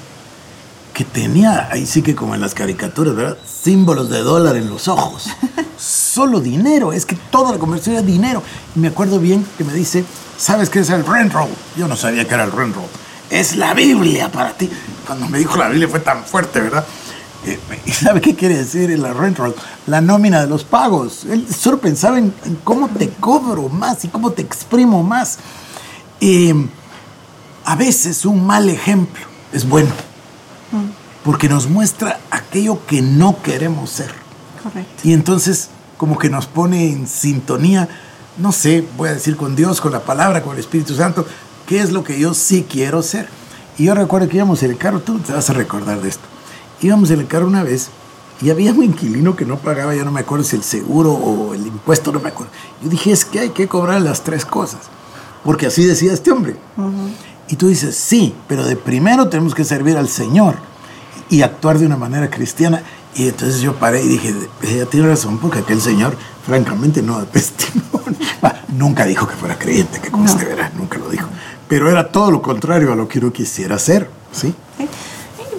que 0.94 1.04
tenía, 1.04 1.70
ahí 1.72 1.86
sí 1.86 2.02
que 2.02 2.14
como 2.16 2.36
en 2.36 2.42
las 2.42 2.54
caricaturas, 2.54 3.16
¿verdad? 3.16 3.38
Símbolos 3.46 4.10
de 4.10 4.20
dólar 4.20 4.56
en 4.56 4.70
los 4.70 4.88
ojos. 4.88 5.28
Solo 5.78 6.40
dinero, 6.40 6.94
es 6.94 7.06
que 7.06 7.16
toda 7.16 7.52
la 7.52 7.58
conversión 7.58 7.96
era 7.96 8.06
dinero. 8.06 8.44
Y 8.76 8.80
me 8.80 8.90
acuerdo 8.90 9.20
bien 9.20 9.46
que 9.58 9.64
me 9.64 9.74
dice, 9.74 10.06
¿sabes 10.38 10.70
qué 10.70 10.80
es 10.80 10.90
el 10.90 11.06
rent 11.06 11.34
roll? 11.34 11.50
Yo 11.76 11.88
no 11.88 11.96
sabía 11.96 12.28
que 12.28 12.34
era 12.34 12.44
el 12.44 12.52
rent 12.52 12.76
roll 12.76 12.90
es 13.34 13.56
la 13.56 13.74
Biblia 13.74 14.32
para 14.32 14.54
ti. 14.54 14.70
Cuando 15.08 15.28
me 15.28 15.40
dijo 15.40 15.58
la 15.58 15.68
Biblia 15.68 15.88
fue 15.88 16.00
tan 16.00 16.24
fuerte, 16.24 16.62
¿verdad? 16.62 16.86
Eh, 17.46 17.60
¿Y 17.86 17.92
sabe 17.92 18.22
qué 18.22 18.36
quiere 18.36 18.58
decir 18.58 18.92
el 18.92 19.04
rent 19.16 19.38
roll? 19.38 19.56
La 19.88 20.02
nómina 20.02 20.42
de 20.42 20.48
los 20.48 20.64
pagos. 20.64 21.26
Él 21.26 21.46
solo 21.54 21.80
pensaba 21.80 22.18
en, 22.18 22.34
cómo 22.64 22.88
te 22.90 23.10
cobro 23.10 23.70
más 23.70 24.06
y 24.06 24.08
cómo 24.08 24.32
te 24.32 24.42
exprimo 24.42 25.04
más. 25.04 25.40
a 27.66 27.76
veces 27.76 28.26
un 28.26 28.46
mal 28.46 28.70
ejemplo 28.70 29.26
es 29.52 29.68
bueno, 29.68 29.92
porque 31.24 31.48
nos 31.48 31.68
muestra 31.68 32.20
aquello 32.32 32.86
que 32.86 33.02
no 33.02 33.42
queremos 33.42 33.90
ser. 33.90 34.14
Correcto. 34.62 35.02
Y 35.04 35.14
entonces 35.14 35.70
como 35.98 36.18
que 36.18 36.30
nos 36.30 36.48
pone 36.48 36.90
en 36.90 37.08
sintonía, 37.08 37.88
no 38.38 38.52
sé, 38.52 38.86
voy 38.98 39.10
a 39.10 39.14
decir 39.14 39.38
con 39.38 39.56
Dios, 39.56 39.80
con 39.80 39.92
la 39.92 40.02
palabra, 40.02 40.42
con 40.42 40.54
el 40.54 40.60
Espíritu 40.60 40.96
Santo, 40.96 41.26
qué 41.68 41.80
es 41.80 41.92
lo 41.92 42.04
que 42.04 42.20
yo 42.20 42.34
sí 42.34 42.66
quiero 42.70 43.02
ser. 43.04 43.28
Y 43.78 43.86
yo 43.86 43.96
recuerdo 43.96 44.28
que 44.28 44.38
íbamos 44.38 44.62
en 44.64 44.72
el 44.72 44.78
carro, 44.78 45.00
tú 45.00 45.20
te 45.20 45.32
vas 45.32 45.50
a 45.50 45.54
recordar 45.54 46.02
de 46.02 46.10
esto. 46.10 46.33
Íbamos 46.84 47.10
en 47.12 47.20
el 47.22 47.28
carro 47.28 47.48
una 47.48 47.64
vez 47.64 47.90
y 48.42 48.50
había 48.50 48.74
un 48.74 48.84
inquilino 48.84 49.36
que 49.36 49.46
no 49.46 49.58
pagaba, 49.58 49.96
ya 49.96 50.04
no 50.04 50.12
me 50.12 50.20
acuerdo 50.20 50.44
si 50.44 50.56
el 50.56 50.64
seguro 50.64 51.14
o 51.14 51.54
el 51.54 51.66
impuesto, 51.66 52.12
no 52.12 52.20
me 52.20 52.30
acuerdo. 52.30 52.52
Yo 52.82 52.90
dije, 52.90 53.12
es 53.12 53.26
que 53.26 53.40
hay 53.40 53.50
que 53.50 53.68
cobrar 53.68 54.02
las 54.02 54.24
tres 54.24 54.46
cosas, 54.46 54.82
porque 55.44 55.68
así 55.68 55.86
decía 55.86 56.14
este 56.14 56.32
hombre. 56.32 56.58
Y 57.48 57.56
tú 57.56 57.68
dices, 57.68 57.96
sí, 57.96 58.36
pero 58.48 58.66
de 58.66 58.76
primero 58.76 59.30
tenemos 59.30 59.56
que 59.56 59.64
servir 59.64 59.98
al 59.98 60.10
Señor 60.10 60.56
y 61.30 61.42
actuar 61.42 61.80
de 61.80 61.86
una 61.86 61.98
manera 61.98 62.30
cristiana. 62.30 62.84
Y 63.16 63.28
entonces 63.28 63.62
yo 63.62 63.76
paré 63.76 64.04
y 64.04 64.08
dije, 64.08 64.34
ella 64.64 64.86
tiene 64.88 65.08
razón, 65.08 65.38
porque 65.38 65.60
aquel 65.60 65.80
señor, 65.80 66.18
francamente, 66.46 67.02
no 67.02 67.20
da 67.20 67.26
testimonio. 67.32 68.18
nunca 68.70 69.06
dijo 69.06 69.28
que 69.28 69.36
fuera 69.36 69.58
creyente, 69.58 70.00
que 70.02 70.10
como 70.10 70.26
no. 70.26 70.32
este 70.32 70.46
verá, 70.46 70.72
nunca 70.76 70.98
lo 70.98 71.10
dijo 71.10 71.28
pero 71.74 71.90
era 71.90 72.12
todo 72.12 72.30
lo 72.30 72.40
contrario 72.40 72.94
a 72.94 72.96
lo 72.96 73.08
que 73.08 73.18
uno 73.18 73.34
quisiera 73.34 73.78
hacer, 73.78 74.08
¿sí? 74.32 74.54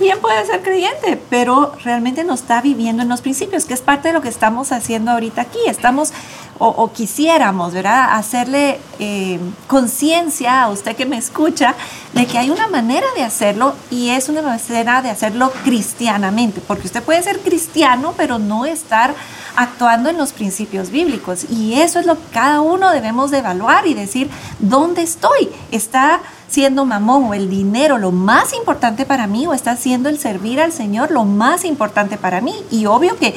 Bien 0.05 0.21
puede 0.21 0.45
ser 0.45 0.61
creyente, 0.61 1.19
pero 1.31 1.73
realmente 1.83 2.25
no 2.25 2.35
está 2.35 2.61
viviendo 2.61 3.03
en 3.03 3.09
los 3.09 3.23
principios, 3.23 3.65
que 3.65 3.73
es 3.73 3.81
parte 3.81 4.09
de 4.09 4.13
lo 4.13 4.21
que 4.21 4.29
estamos 4.29 4.71
haciendo 4.71 5.11
ahorita 5.11 5.41
aquí. 5.41 5.57
Estamos 5.67 6.13
o, 6.59 6.93
quisiéramos, 6.93 7.73
¿verdad? 7.73 8.09
Hacerle 8.13 8.81
eh, 8.99 9.41
conciencia 9.67 10.63
a 10.63 10.69
usted 10.69 10.95
que 10.95 11.07
me 11.07 11.17
escucha 11.17 11.75
de 12.13 12.27
que 12.27 12.37
hay 12.37 12.51
una 12.51 12.69
manera 12.69 13.07
de 13.17 13.23
hacerlo 13.23 13.75
y 13.91 14.11
es 14.11 14.29
una 14.29 14.43
manera 14.43 15.01
de 15.01 15.09
hacerlo 15.09 15.51
cristianamente, 15.65 16.61
porque 16.61 16.87
usted 16.87 17.03
puede 17.03 17.23
ser 17.23 17.41
cristiano, 17.41 18.13
pero 18.15 18.39
no 18.39 18.67
estar 18.67 19.15
actuando 19.57 20.11
en 20.11 20.19
los 20.19 20.35
principios 20.35 20.91
bíblicos. 20.91 21.47
Y 21.51 21.81
eso 21.81 21.99
es 21.99 22.05
lo 22.05 22.17
que 22.17 22.29
cada 22.31 22.61
uno 22.61 22.91
debemos 22.91 23.31
de 23.31 23.39
evaluar 23.39 23.87
y 23.87 23.95
decir, 23.95 24.29
¿dónde 24.59 25.01
estoy? 25.01 25.49
¿Está 25.71 26.21
siendo 26.55 26.85
mamón 26.85 27.25
o 27.25 27.35
el 27.35 27.51
dinero 27.51 27.99
lo 27.99 28.13
más 28.13 28.55
importante 28.55 29.05
para 29.05 29.27
mí 29.27 29.45
o 29.47 29.55
está 29.55 29.77
siendo 29.77 30.09
el 30.09 30.19
servir 30.21 30.61
al 30.61 30.71
Señor 30.71 31.11
lo 31.11 31.25
más 31.25 31.65
importante 31.65 32.17
para 32.17 32.41
mí? 32.41 32.55
Y 32.71 32.87
obvio 32.87 33.17
que 33.17 33.35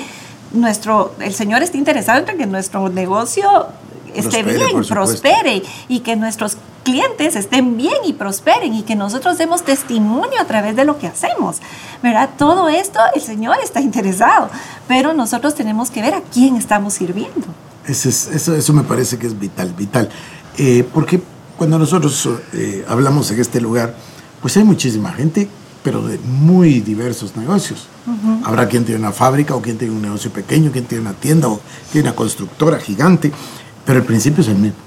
nuestro, 0.52 1.16
el 1.20 1.34
Señor 1.34 1.64
está 1.64 1.78
interesado 1.78 2.24
en 2.28 2.38
que 2.38 2.46
nuestro 2.46 2.90
negocio 2.90 3.50
esté 4.14 4.44
bien, 4.44 4.84
prospere 4.88 5.64
y 5.88 6.02
que 6.02 6.16
nuestros 6.16 6.58
clientes 6.84 7.36
estén 7.36 7.76
bien 7.76 7.98
y 8.06 8.14
prosperen 8.14 8.76
y 8.76 8.84
que 8.84 8.96
nosotros 8.96 9.40
demos 9.40 9.64
testimonio 9.64 10.40
a 10.40 10.46
través 10.46 10.76
de 10.76 10.86
lo 10.86 11.00
que 11.00 11.08
hacemos. 11.08 11.58
¿Verdad? 12.04 12.30
Todo 12.38 12.70
esto 12.70 13.00
el 13.16 13.22
Señor 13.22 13.58
está 13.64 13.82
interesado, 13.82 14.52
pero 14.88 15.14
nosotros 15.14 15.56
tenemos 15.56 15.90
que 15.90 16.04
ver 16.04 16.14
a 16.14 16.22
quién 16.22 16.56
estamos 16.56 16.94
sirviendo. 16.94 17.48
Eso, 17.88 18.10
eso, 18.10 18.56
eso 18.56 18.74
me 18.74 18.84
parece 18.84 19.18
que 19.18 19.26
es 19.26 19.38
vital, 19.38 19.74
vital. 19.74 20.10
Eh, 20.60 20.88
porque 20.94 21.22
cuando 21.58 21.80
nosotros 21.80 22.30
eh, 22.54 22.86
hablamos 22.88 23.32
en 23.32 23.40
este 23.40 23.60
lugar, 23.60 23.96
pues 24.42 24.56
hay 24.58 24.64
muchísima 24.64 25.12
gente, 25.14 25.50
pero 25.84 26.06
de 26.06 26.18
muy 26.20 26.80
diversos 26.82 27.36
negocios. 27.36 27.88
Habrá 28.44 28.68
quien 28.68 28.86
tiene 28.86 29.00
una 29.00 29.12
fábrica 29.12 29.56
o 29.56 29.62
quien 29.62 29.78
tiene 29.78 29.94
un 29.94 30.02
negocio 30.02 30.32
pequeño, 30.32 30.72
quien 30.72 30.86
tiene 30.86 31.02
una 31.02 31.14
tienda 31.14 31.50
o 31.50 31.60
tiene 31.92 32.10
una 32.10 32.16
constructora 32.16 32.80
gigante, 32.80 33.32
pero 33.86 34.00
el 34.00 34.06
principio 34.06 34.42
es 34.42 34.48
el 34.48 34.58
mismo. 34.58 34.78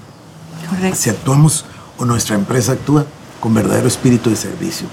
Correcto. 0.69 0.97
Si 0.99 1.09
actuamos 1.09 1.65
o 1.97 2.05
nuestra 2.05 2.35
empresa 2.35 2.71
actúa 2.71 3.05
con 3.39 3.53
verdadero 3.53 3.87
espíritu 3.87 4.29
de 4.29 4.35
servicio. 4.35 4.87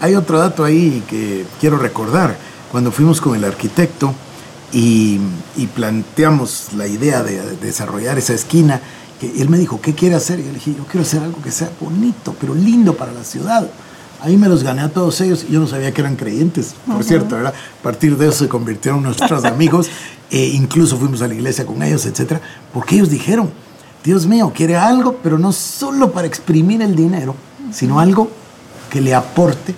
Hay 0.00 0.14
otro 0.14 0.38
dato 0.38 0.64
ahí 0.64 1.02
que 1.08 1.46
quiero 1.60 1.78
recordar. 1.78 2.36
Cuando 2.70 2.92
fuimos 2.92 3.20
con 3.20 3.34
el 3.34 3.44
arquitecto 3.44 4.14
y, 4.72 5.18
planteamos 5.74 6.74
la 6.76 6.86
idea 6.86 7.22
de, 7.22 7.56
desarrollar 7.56 8.18
esa 8.18 8.34
esquina, 8.34 8.82
él 9.20 9.48
me 9.48 9.58
dijo, 9.58 9.80
¿qué 9.80 9.94
quiere 9.94 10.14
hacer? 10.14 10.40
Y 10.40 10.42
yo 10.42 10.48
le 10.48 10.54
dije, 10.54 10.74
yo 10.76 10.84
quiero 10.84 11.02
hacer 11.02 11.22
algo 11.22 11.40
que 11.42 11.50
sea 11.50 11.70
bonito, 11.80 12.34
pero 12.40 12.54
lindo 12.54 12.96
para 12.96 13.12
la 13.12 13.24
ciudad. 13.24 13.68
Ahí 14.20 14.36
me 14.36 14.48
los 14.48 14.62
gané 14.62 14.82
a 14.82 14.88
todos 14.88 15.20
ellos 15.20 15.44
y 15.48 15.52
yo 15.52 15.60
no 15.60 15.66
sabía 15.66 15.92
que 15.92 16.00
eran 16.00 16.16
creyentes, 16.16 16.74
por 16.86 17.04
cierto, 17.04 17.36
¿verdad? 17.36 17.54
A 17.80 17.82
partir 17.82 18.16
de 18.16 18.28
eso 18.28 18.44
se 18.44 18.48
convirtieron 18.48 19.02
nuestros 19.02 19.44
amigos, 19.46 19.88
e 20.30 20.46
incluso 20.48 20.96
fuimos 20.96 21.22
a 21.22 21.28
la 21.28 21.34
iglesia 21.34 21.66
con 21.66 21.82
ellos, 21.82 22.06
etcétera, 22.06 22.40
porque 22.72 22.96
ellos 22.96 23.10
dijeron, 23.10 23.50
Dios 24.02 24.26
mío, 24.26 24.52
quiere 24.54 24.76
algo, 24.76 25.18
pero 25.22 25.38
no 25.38 25.52
solo 25.52 26.12
para 26.12 26.26
exprimir 26.26 26.80
el 26.80 26.96
dinero, 26.96 27.34
sino 27.72 28.00
algo 28.00 28.30
que 28.90 29.00
le 29.00 29.14
aporte 29.14 29.74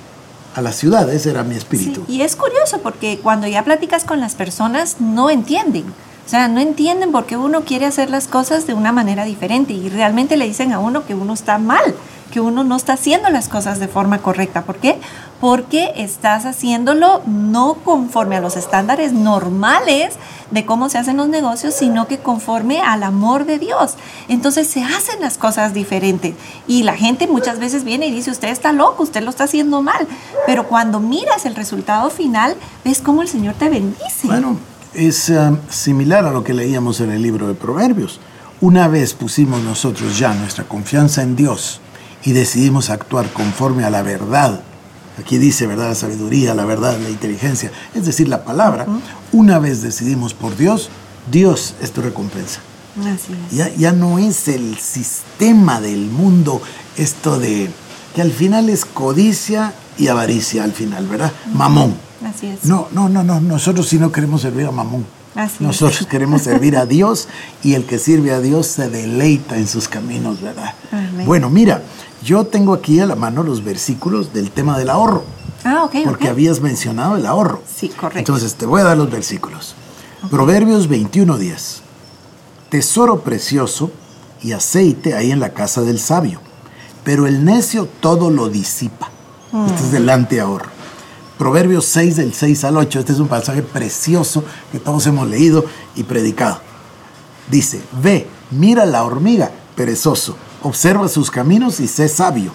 a 0.55 0.63
la 0.63 0.73
ciudad. 0.73 1.11
Ese 1.13 1.31
era 1.31 1.43
mi 1.45 1.57
espíritu. 1.57 2.05
y 2.09 2.21
es 2.23 2.37
curioso 2.37 2.81
porque 2.83 3.19
cuando 3.23 3.47
ya 3.47 3.65
platicas 3.65 4.05
con 4.05 4.21
las 4.21 4.35
personas 4.35 5.01
no 5.01 5.31
entienden. 5.31 5.85
O 6.29 6.31
sea, 6.31 6.47
no 6.47 6.61
entienden 6.61 7.11
por 7.11 7.25
qué 7.25 7.39
uno 7.39 7.63
quiere 7.63 7.87
hacer 7.87 8.11
las 8.11 8.29
cosas 8.29 8.67
de 8.67 8.75
una 8.75 8.93
manera 8.93 9.25
diferente 9.25 9.73
y 9.73 9.89
realmente 9.89 10.37
le 10.37 10.47
dicen 10.47 10.75
a 10.75 10.79
uno 10.79 11.07
que 11.07 11.15
uno 11.15 11.33
está 11.33 11.57
mal 11.57 11.95
que 12.31 12.41
uno 12.41 12.65
no 12.65 12.77
está 12.77 12.93
haciendo 12.95 13.31
las 13.31 13.49
cosas 13.49 13.79
de 13.79 13.89
forma 13.89 14.19
correcta. 14.19 14.63
¿Por 14.63 14.77
qué? 14.77 15.01
Porque 15.41 15.93
estás 15.97 16.45
haciéndolo 16.45 17.23
no 17.27 17.79
conforme 17.85 18.37
a 18.37 18.41
los 18.41 18.57
estándares 18.57 19.15
normales 19.15 20.17
de 20.51 20.67
cómo 20.67 20.89
se 20.89 20.99
hacen 20.99 21.17
los 21.17 21.29
negocios, 21.29 21.75
sino 21.75 22.07
que 22.07 22.19
conforme 22.19 22.81
al 22.81 23.03
amor 23.03 23.47
de 23.47 23.59
Dios. 23.59 23.95
Entonces 24.29 24.69
se 24.69 24.83
hacen 24.83 25.21
las 25.21 25.39
cosas 25.39 25.75
diferentes. 25.75 26.35
Y 26.67 26.83
la 26.83 26.97
gente 26.97 27.27
muchas 27.27 27.59
veces 27.59 27.85
viene 27.85 28.09
y 28.09 28.11
dice, 28.11 28.31
usted 28.31 28.49
está 28.49 28.73
loco, 28.73 29.03
usted 29.03 29.23
lo 29.23 29.31
está 29.31 29.45
haciendo 29.45 29.83
mal. 29.83 30.07
Pero 30.47 30.69
cuando 30.69 31.01
miras 31.01 31.47
el 31.47 31.55
resultado 31.55 32.11
final, 32.11 32.57
ves 32.85 33.01
cómo 33.01 33.23
el 33.23 33.29
Señor 33.29 33.55
te 33.55 33.69
bendice. 33.69 34.27
Bueno, 34.27 34.57
es 34.95 35.31
eh, 35.31 35.57
similar 35.69 36.25
a 36.27 36.31
lo 36.31 36.45
que 36.45 36.55
leíamos 36.55 37.01
en 37.01 37.11
el 37.11 37.23
libro 37.23 37.49
de 37.49 37.55
Proverbios. 37.55 38.21
Una 38.61 38.89
vez 38.89 39.15
pusimos 39.15 39.63
nosotros 39.63 40.19
ya 40.19 40.35
nuestra 40.35 40.65
confianza 40.65 41.23
en 41.23 41.37
Dios, 41.37 41.81
y 42.25 42.33
decidimos 42.33 42.91
actuar 42.91 43.33
conforme 43.33 43.85
a 43.85 43.91
la 43.91 44.03
verdad. 44.03 44.61
Aquí 45.19 45.39
dice, 45.39 45.67
¿verdad? 45.67 45.89
La 45.89 45.95
sabiduría, 45.95 46.55
la 46.55 46.65
verdad, 46.65 46.99
la 46.99 47.11
inteligencia, 47.11 47.73
es 47.95 48.07
decir, 48.07 48.29
la 48.29 48.45
palabra. 48.45 48.87
Una 49.33 49.59
vez 49.59 49.83
decidimos 49.83 50.35
por 50.35 50.57
Dios, 50.57 50.91
Dios 51.31 51.75
es 51.81 51.93
tu 51.93 52.03
recompensa. 52.03 52.61
Así 53.01 53.33
es. 53.33 53.57
Ya, 53.57 53.75
ya 53.75 53.93
no 53.93 54.19
es 54.19 54.49
el 54.49 54.79
sistema 54.79 55.81
del 55.81 56.07
mundo 56.07 56.61
esto 56.97 57.39
de 57.39 57.71
que 58.15 58.23
al 58.23 58.33
final 58.33 58.69
es 58.69 58.85
codicia 58.85 59.75
y 59.97 60.09
avaricia 60.09 60.65
al 60.65 60.73
final, 60.73 61.07
¿verdad? 61.07 61.33
Mamón. 61.53 62.08
Así 62.25 62.47
es. 62.47 62.65
No, 62.65 62.89
no, 62.93 63.09
no, 63.09 63.23
no, 63.23 63.41
nosotros 63.41 63.89
sí 63.89 63.99
no 63.99 64.11
queremos 64.11 64.43
servir 64.43 64.67
a 64.67 64.71
Mamón. 64.71 65.07
Así 65.35 65.63
Nosotros 65.63 66.07
queremos 66.11 66.43
servir 66.43 66.77
a 66.77 66.87
Dios 66.87 67.29
y 67.63 67.75
el 67.75 67.85
que 67.85 67.99
sirve 67.99 68.33
a 68.33 68.41
Dios 68.41 68.67
se 68.67 68.89
deleita 68.89 69.57
en 69.57 69.69
sus 69.69 69.89
caminos, 69.89 70.41
¿verdad? 70.41 70.75
Bueno, 71.25 71.49
mira, 71.51 71.83
yo 72.23 72.45
tengo 72.45 72.75
aquí 72.75 72.99
a 73.01 73.07
la 73.07 73.15
mano 73.15 73.43
los 73.43 73.63
versículos 73.63 74.33
del 74.33 74.51
tema 74.51 74.79
del 74.79 74.91
ahorro. 74.91 75.25
Ah, 75.65 75.85
ok. 75.85 75.97
Porque 76.05 76.29
habías 76.29 76.61
mencionado 76.61 77.17
el 77.17 77.27
ahorro. 77.27 77.63
Sí, 77.73 77.89
correcto. 77.89 78.19
Entonces 78.19 78.55
te 78.55 78.67
voy 78.67 78.81
a 78.81 78.85
dar 78.85 78.97
los 78.97 79.11
versículos. 79.11 79.75
Proverbios 80.31 80.89
21 80.89 81.39
días. 81.39 81.83
Tesoro 82.71 83.21
precioso 83.21 83.91
y 84.43 84.53
aceite 84.53 85.15
hay 85.15 85.31
en 85.31 85.41
la 85.41 85.55
casa 85.55 85.83
del 85.83 85.99
sabio, 85.99 86.41
pero 87.05 87.27
el 87.27 87.45
necio 87.45 87.89
todo 88.01 88.31
lo 88.31 88.49
disipa. 88.49 89.11
Este 89.67 89.85
es 89.85 89.93
delante 89.93 90.41
ahorro. 90.41 90.78
Proverbios 91.39 91.85
6 91.87 92.17
del 92.17 92.35
6 92.35 92.65
al 92.65 92.77
8. 92.77 92.99
Este 92.99 93.13
es 93.13 93.21
un 93.21 93.29
pasaje 93.29 93.63
precioso 93.63 94.45
que 94.73 94.79
todos 94.79 95.07
hemos 95.07 95.29
leído 95.29 95.65
y 95.95 96.03
predicado. 96.03 96.61
Dice, 97.51 97.81
ve, 98.03 98.27
mira 98.51 98.85
la 98.85 99.05
hormiga, 99.05 99.51
perezoso 99.75 100.37
Observa 100.63 101.09
sus 101.09 101.31
caminos 101.31 101.79
y 101.81 101.87
sé 101.87 102.09
sabio. 102.09 102.53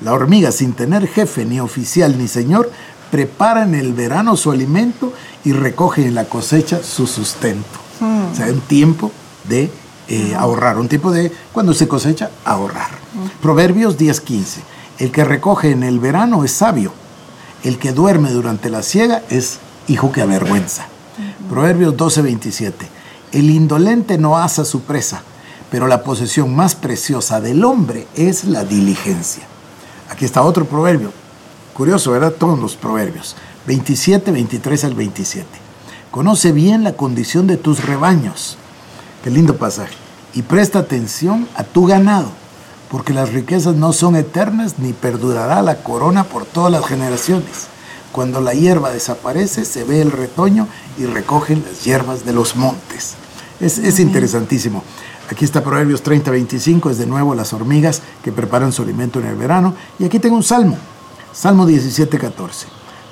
La 0.00 0.14
hormiga, 0.14 0.52
sin 0.52 0.72
tener 0.72 1.06
jefe, 1.06 1.44
ni 1.44 1.60
oficial, 1.60 2.16
ni 2.18 2.26
señor, 2.26 2.70
prepara 3.10 3.64
en 3.64 3.74
el 3.74 3.92
verano 3.92 4.36
su 4.36 4.50
alimento 4.50 5.12
y 5.44 5.52
recoge 5.52 6.06
en 6.06 6.14
la 6.14 6.24
cosecha 6.24 6.82
su 6.82 7.06
sustento. 7.06 7.78
Hmm. 8.00 8.32
O 8.32 8.34
sea, 8.34 8.46
un 8.46 8.60
tiempo 8.62 9.12
de 9.48 9.70
eh, 10.08 10.34
ahorrar, 10.36 10.78
un 10.78 10.88
tiempo 10.88 11.12
de, 11.12 11.30
cuando 11.52 11.74
se 11.74 11.86
cosecha, 11.86 12.30
ahorrar. 12.44 12.90
Hmm. 13.14 13.28
Proverbios 13.42 13.98
10:15. 13.98 14.60
El 14.98 15.12
que 15.12 15.24
recoge 15.24 15.70
en 15.70 15.82
el 15.82 16.00
verano 16.00 16.42
es 16.44 16.52
sabio. 16.52 16.92
El 17.64 17.78
que 17.78 17.92
duerme 17.92 18.30
durante 18.30 18.70
la 18.70 18.82
siega 18.82 19.22
es 19.30 19.58
hijo 19.88 20.12
que 20.12 20.22
avergüenza. 20.22 20.86
Proverbios 21.48 21.96
12:27. 21.96 22.88
El 23.32 23.50
indolente 23.50 24.18
no 24.18 24.38
asa 24.38 24.64
su 24.64 24.82
presa 24.82 25.22
pero 25.72 25.86
la 25.86 26.04
posesión 26.04 26.54
más 26.54 26.74
preciosa 26.74 27.40
del 27.40 27.64
hombre 27.64 28.06
es 28.14 28.44
la 28.44 28.62
diligencia. 28.62 29.44
Aquí 30.10 30.26
está 30.26 30.42
otro 30.42 30.66
proverbio. 30.66 31.10
Curioso, 31.72 32.10
¿verdad? 32.10 32.32
Todos 32.32 32.58
los 32.58 32.76
proverbios. 32.76 33.36
27, 33.66 34.32
23 34.32 34.84
al 34.84 34.94
27. 34.94 35.46
Conoce 36.10 36.52
bien 36.52 36.84
la 36.84 36.92
condición 36.92 37.46
de 37.46 37.56
tus 37.56 37.86
rebaños. 37.86 38.58
Qué 39.24 39.30
lindo 39.30 39.56
pasaje. 39.56 39.94
Y 40.34 40.42
presta 40.42 40.80
atención 40.80 41.48
a 41.56 41.64
tu 41.64 41.86
ganado, 41.86 42.30
porque 42.92 43.14
las 43.14 43.32
riquezas 43.32 43.74
no 43.74 43.94
son 43.94 44.16
eternas 44.16 44.78
ni 44.78 44.92
perdurará 44.92 45.62
la 45.62 45.82
corona 45.82 46.24
por 46.24 46.44
todas 46.44 46.70
las 46.70 46.84
generaciones. 46.84 47.68
Cuando 48.12 48.42
la 48.42 48.52
hierba 48.52 48.90
desaparece, 48.90 49.64
se 49.64 49.84
ve 49.84 50.02
el 50.02 50.12
retoño 50.12 50.68
y 50.98 51.06
recogen 51.06 51.64
las 51.66 51.84
hierbas 51.84 52.26
de 52.26 52.34
los 52.34 52.54
montes. 52.54 53.14
Es, 53.60 53.78
es 53.78 53.98
interesantísimo. 53.98 54.84
Aquí 55.30 55.46
está 55.46 55.64
Proverbios 55.64 56.02
30, 56.02 56.30
25, 56.30 56.90
es 56.90 56.98
de 56.98 57.06
nuevo 57.06 57.34
las 57.34 57.54
hormigas 57.54 58.02
que 58.22 58.30
preparan 58.30 58.72
su 58.72 58.82
alimento 58.82 59.20
en 59.20 59.26
el 59.26 59.36
verano. 59.36 59.74
Y 59.98 60.04
aquí 60.04 60.18
tengo 60.18 60.36
un 60.36 60.42
salmo, 60.42 60.76
Salmo 61.32 61.64
17, 61.64 62.18
14. 62.18 62.66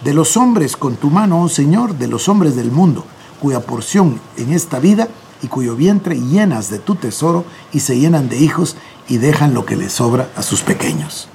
De 0.04 0.12
los 0.12 0.37
hombres 0.37 0.76
con 0.76 0.96
tu 0.96 1.08
mano, 1.08 1.40
oh 1.40 1.49
Señor, 1.49 1.94
de 1.94 2.06
los 2.06 2.28
hombres 2.28 2.54
del 2.54 2.70
mundo, 2.70 3.06
cuya 3.40 3.60
porción 3.60 4.20
en 4.37 4.52
esta 4.52 4.78
vida 4.78 5.08
y 5.42 5.46
cuyo 5.46 5.75
vientre 5.75 6.20
llenas 6.20 6.68
de 6.68 6.78
tu 6.78 6.96
tesoro 6.96 7.46
y 7.72 7.80
se 7.80 7.99
llenan 7.99 8.28
de 8.28 8.37
hijos 8.37 8.76
y 9.10 9.18
dejan 9.18 9.52
lo 9.52 9.66
que 9.66 9.76
les 9.76 9.92
sobra 9.92 10.30
a 10.36 10.42
sus 10.42 10.62
pequeños. 10.62 11.28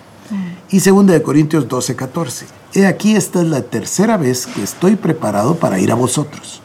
Y 0.69 0.79
2 0.79 1.05
de 1.05 1.21
Corintios 1.21 1.67
12, 1.67 1.95
14. 1.95 2.47
He 2.73 2.87
aquí 2.87 3.15
esta 3.15 3.41
es 3.41 3.47
la 3.47 3.61
tercera 3.61 4.17
vez 4.17 4.47
que 4.47 4.63
estoy 4.63 4.95
preparado 4.95 5.57
para 5.57 5.79
ir 5.79 5.91
a 5.91 5.95
vosotros. 5.95 6.61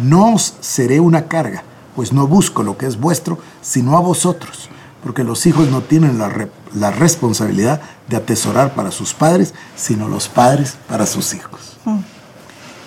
No 0.00 0.34
os 0.34 0.54
seré 0.60 0.98
una 0.98 1.28
carga 1.28 1.62
pues 1.96 2.12
no 2.12 2.26
busco 2.26 2.62
lo 2.62 2.76
que 2.76 2.86
es 2.86 3.00
vuestro, 3.00 3.38
sino 3.62 3.96
a 3.96 4.00
vosotros, 4.00 4.68
porque 5.02 5.24
los 5.24 5.46
hijos 5.46 5.68
no 5.70 5.80
tienen 5.80 6.18
la, 6.18 6.90
responsabilidad 6.90 7.80
de 8.06 8.18
atesorar 8.18 8.74
para 8.74 8.90
sus 8.90 9.14
padres, 9.14 9.54
sino 9.74 10.06
los 10.06 10.28
padres 10.28 10.76
para 10.88 11.06
sus 11.06 11.32
hijos. 11.32 11.78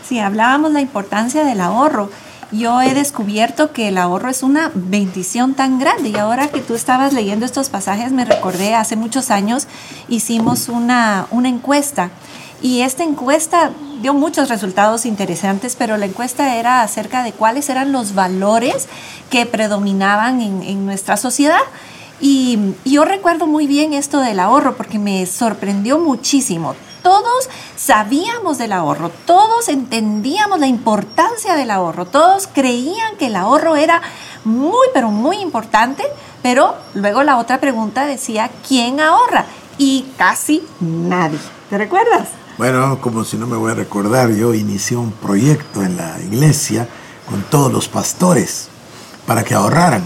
Sí, 0.07 0.19
hablábamos 0.19 0.71
la 0.71 0.81
importancia 0.81 1.43
del 1.43 1.59
ahorro 1.59 2.11
yo 2.51 2.81
he 2.81 2.93
descubierto 2.93 3.71
que 3.71 3.89
el 3.89 3.97
ahorro 3.97 4.29
es 4.29 4.43
una 4.43 4.71
bendición 4.73 5.53
tan 5.53 5.79
grande. 5.79 6.09
Y 6.09 6.15
ahora 6.15 6.47
que 6.49 6.61
tú 6.61 6.75
estabas 6.75 7.13
leyendo 7.13 7.45
estos 7.45 7.69
pasajes, 7.69 8.11
me 8.11 8.25
recordé, 8.25 8.75
hace 8.75 8.95
muchos 8.95 9.31
años 9.31 9.67
hicimos 10.07 10.69
una, 10.69 11.27
una 11.31 11.49
encuesta. 11.49 12.09
Y 12.61 12.81
esta 12.81 13.03
encuesta 13.03 13.71
dio 14.01 14.13
muchos 14.13 14.49
resultados 14.49 15.05
interesantes, 15.05 15.75
pero 15.77 15.97
la 15.97 16.05
encuesta 16.05 16.55
era 16.57 16.81
acerca 16.81 17.23
de 17.23 17.31
cuáles 17.31 17.69
eran 17.69 17.91
los 17.91 18.15
valores 18.15 18.87
que 19.29 19.45
predominaban 19.45 20.41
en, 20.41 20.63
en 20.63 20.85
nuestra 20.85 21.17
sociedad. 21.17 21.61
Y, 22.19 22.59
y 22.83 22.91
yo 22.93 23.05
recuerdo 23.05 23.47
muy 23.47 23.65
bien 23.65 23.93
esto 23.93 24.19
del 24.19 24.39
ahorro 24.39 24.75
porque 24.75 24.99
me 24.99 25.25
sorprendió 25.25 25.99
muchísimo. 25.99 26.75
Todos 27.03 27.49
sabíamos 27.75 28.57
del 28.57 28.73
ahorro, 28.73 29.09
todos 29.25 29.69
entendíamos 29.69 30.59
la 30.59 30.67
importancia 30.67 31.55
del 31.55 31.71
ahorro, 31.71 32.05
todos 32.05 32.47
creían 32.47 33.15
que 33.17 33.27
el 33.27 33.35
ahorro 33.35 33.75
era 33.75 34.01
muy, 34.43 34.87
pero 34.93 35.09
muy 35.09 35.37
importante, 35.37 36.03
pero 36.41 36.75
luego 36.93 37.23
la 37.23 37.37
otra 37.37 37.59
pregunta 37.59 38.05
decía, 38.05 38.49
¿quién 38.67 38.99
ahorra? 38.99 39.45
Y 39.77 40.11
casi 40.17 40.63
nadie. 40.79 41.39
¿Te 41.69 41.77
recuerdas? 41.77 42.29
Bueno, 42.57 42.99
como 42.99 43.23
si 43.23 43.37
no 43.37 43.47
me 43.47 43.55
voy 43.55 43.71
a 43.71 43.75
recordar, 43.75 44.31
yo 44.31 44.53
inicié 44.53 44.97
un 44.97 45.11
proyecto 45.13 45.81
en 45.81 45.95
la 45.95 46.19
iglesia 46.19 46.87
con 47.29 47.43
todos 47.43 47.71
los 47.71 47.87
pastores 47.87 48.67
para 49.25 49.43
que 49.43 49.53
ahorraran. 49.53 50.03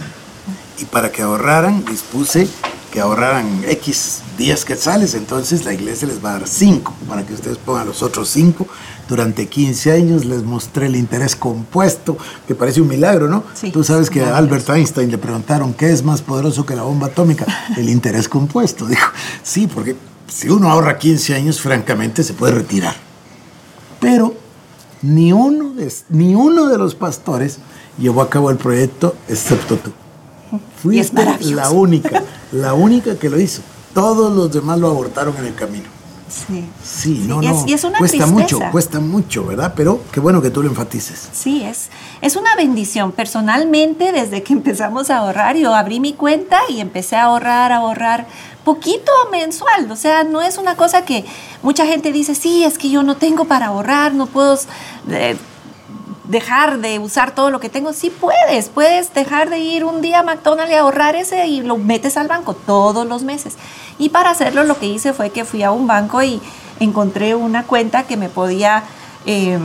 Y 0.78 0.86
para 0.86 1.12
que 1.12 1.22
ahorraran 1.22 1.84
dispuse 1.86 2.48
que 2.94 3.02
ahorraran 3.02 3.64
X 3.68 4.22
días 4.38 4.66
quetzales, 4.66 5.16
entonces 5.16 5.66
la 5.66 5.74
iglesia 5.74 6.08
les 6.08 6.24
va 6.24 6.30
a 6.30 6.40
dar 6.40 6.48
5 6.48 6.94
para 7.10 7.26
que 7.26 7.34
ustedes 7.34 7.58
pongan 7.58 7.88
los 7.88 8.04
otros 8.04 8.30
5. 8.30 8.68
Durante 9.10 9.48
15 9.48 9.92
años 9.92 10.26
les 10.26 10.44
mostré 10.44 10.86
el 10.86 10.96
interés 10.96 11.36
compuesto, 11.36 12.16
que 12.48 12.54
parece 12.54 12.82
un 12.82 12.90
milagro, 12.90 13.28
¿no? 13.28 13.46
Sí. 13.56 13.72
Tú 13.72 13.84
sabes 13.84 14.12
que 14.12 14.22
a 14.22 14.38
Albert 14.38 14.70
Einstein 14.70 15.10
le 15.10 15.18
preguntaron 15.18 15.74
qué 15.74 15.92
es 15.92 16.04
más 16.04 16.22
poderoso 16.22 16.68
que 16.68 16.76
la 16.76 16.84
bomba 16.84 17.08
atómica, 17.08 17.48
el 17.76 17.90
interés 17.90 18.30
compuesto. 18.30 18.86
Dijo, 18.86 19.10
sí, 19.42 19.66
porque 19.66 19.96
si 20.28 20.50
uno 20.50 20.70
ahorra 20.70 21.00
15 21.00 21.34
años, 21.34 21.62
francamente 21.62 22.24
se 22.24 22.36
puede 22.36 22.54
retirar. 22.54 22.94
Pero 24.00 24.36
ni 25.02 25.34
uno 25.34 25.74
de, 25.74 25.92
ni 26.10 26.36
uno 26.36 26.68
de 26.68 26.78
los 26.78 26.94
pastores 26.94 27.58
llevó 27.98 28.22
a 28.22 28.30
cabo 28.30 28.52
el 28.52 28.58
proyecto, 28.58 29.16
excepto 29.28 29.78
tú. 29.78 29.92
Y 30.84 31.00
es 31.00 31.14
maravilloso. 31.14 31.56
la 31.56 31.70
única, 31.72 32.24
la 32.52 32.74
única 32.74 33.18
que 33.18 33.30
lo 33.30 33.40
hizo. 33.40 33.62
Todos 33.94 34.34
los 34.36 34.52
demás 34.52 34.80
lo 34.80 34.88
abortaron 34.90 35.36
en 35.38 35.46
el 35.46 35.56
camino. 35.56 35.86
Sí. 36.30 36.66
Sí, 36.84 37.26
no, 37.28 37.44
y 37.44 37.46
es- 37.48 37.52
no. 37.54 37.66
y 37.68 37.74
es 37.74 37.84
una 37.84 38.00
cuesta 38.00 38.18
tristeza. 38.26 38.34
mucho, 38.58 38.60
cuesta 38.72 39.00
mucho, 39.00 39.46
¿verdad? 39.46 39.74
Pero 39.76 40.02
qué 40.12 40.20
bueno 40.20 40.42
que 40.42 40.50
tú 40.50 40.64
lo 40.64 40.70
enfatices. 40.70 41.30
Sí, 41.32 41.64
es, 41.64 41.90
es 42.22 42.36
una 42.36 42.56
bendición. 42.56 43.12
Personalmente, 43.12 44.12
desde 44.12 44.42
que 44.42 44.54
empezamos 44.60 45.12
a 45.12 45.18
ahorrar, 45.20 45.56
yo 45.58 45.76
abrí 45.76 46.00
mi 46.00 46.14
cuenta 46.14 46.60
y 46.70 46.80
empecé 46.80 47.18
a 47.18 47.26
ahorrar, 47.26 47.72
a 47.72 47.78
ahorrar 47.78 48.26
poquito 48.64 49.12
mensual. 49.32 49.92
O 49.92 49.96
sea, 49.96 50.24
no 50.24 50.42
es 50.42 50.58
una 50.58 50.76
cosa 50.76 51.06
que 51.06 51.24
mucha 51.62 51.86
gente 51.86 52.12
dice, 52.12 52.34
sí, 52.34 52.64
es 52.64 52.80
que 52.80 52.90
yo 52.90 53.04
no 53.04 53.16
tengo 53.18 53.46
para 53.46 53.68
ahorrar, 53.68 54.16
no 54.16 54.26
puedo 54.26 54.58
eh, 55.10 55.38
dejar 56.26 56.80
de 56.80 57.00
usar 57.00 57.36
todo 57.36 57.50
lo 57.50 57.60
que 57.60 57.70
tengo. 57.70 57.94
Sí 57.94 58.10
puedes, 58.10 58.70
puedes 58.70 59.14
dejar 59.14 59.50
de 59.50 59.60
ir 59.60 59.84
un 59.84 60.02
día 60.02 60.20
a 60.20 60.24
McDonald's 60.24 60.72
y 60.72 60.76
ahorrar 60.76 61.16
ese 61.16 61.48
y 61.48 61.62
lo 61.62 61.78
metes 61.78 62.18
al 62.18 62.28
banco 62.28 62.54
todos 62.54 63.06
los 63.08 63.24
meses. 63.24 63.56
Y 64.00 64.10
para 64.10 64.30
hacerlo 64.30 64.64
lo 64.64 64.80
que 64.80 64.88
hice 64.88 65.14
fue 65.14 65.30
que 65.30 65.46
fui 65.46 65.64
a 65.64 65.72
un 65.72 65.88
banco 65.88 66.22
y 66.24 66.42
encontré 66.80 67.36
una 67.36 67.64
cuenta 67.64 68.04
que 68.04 68.18
me 68.18 68.30
podía... 68.30 68.84
eh, 69.26 69.58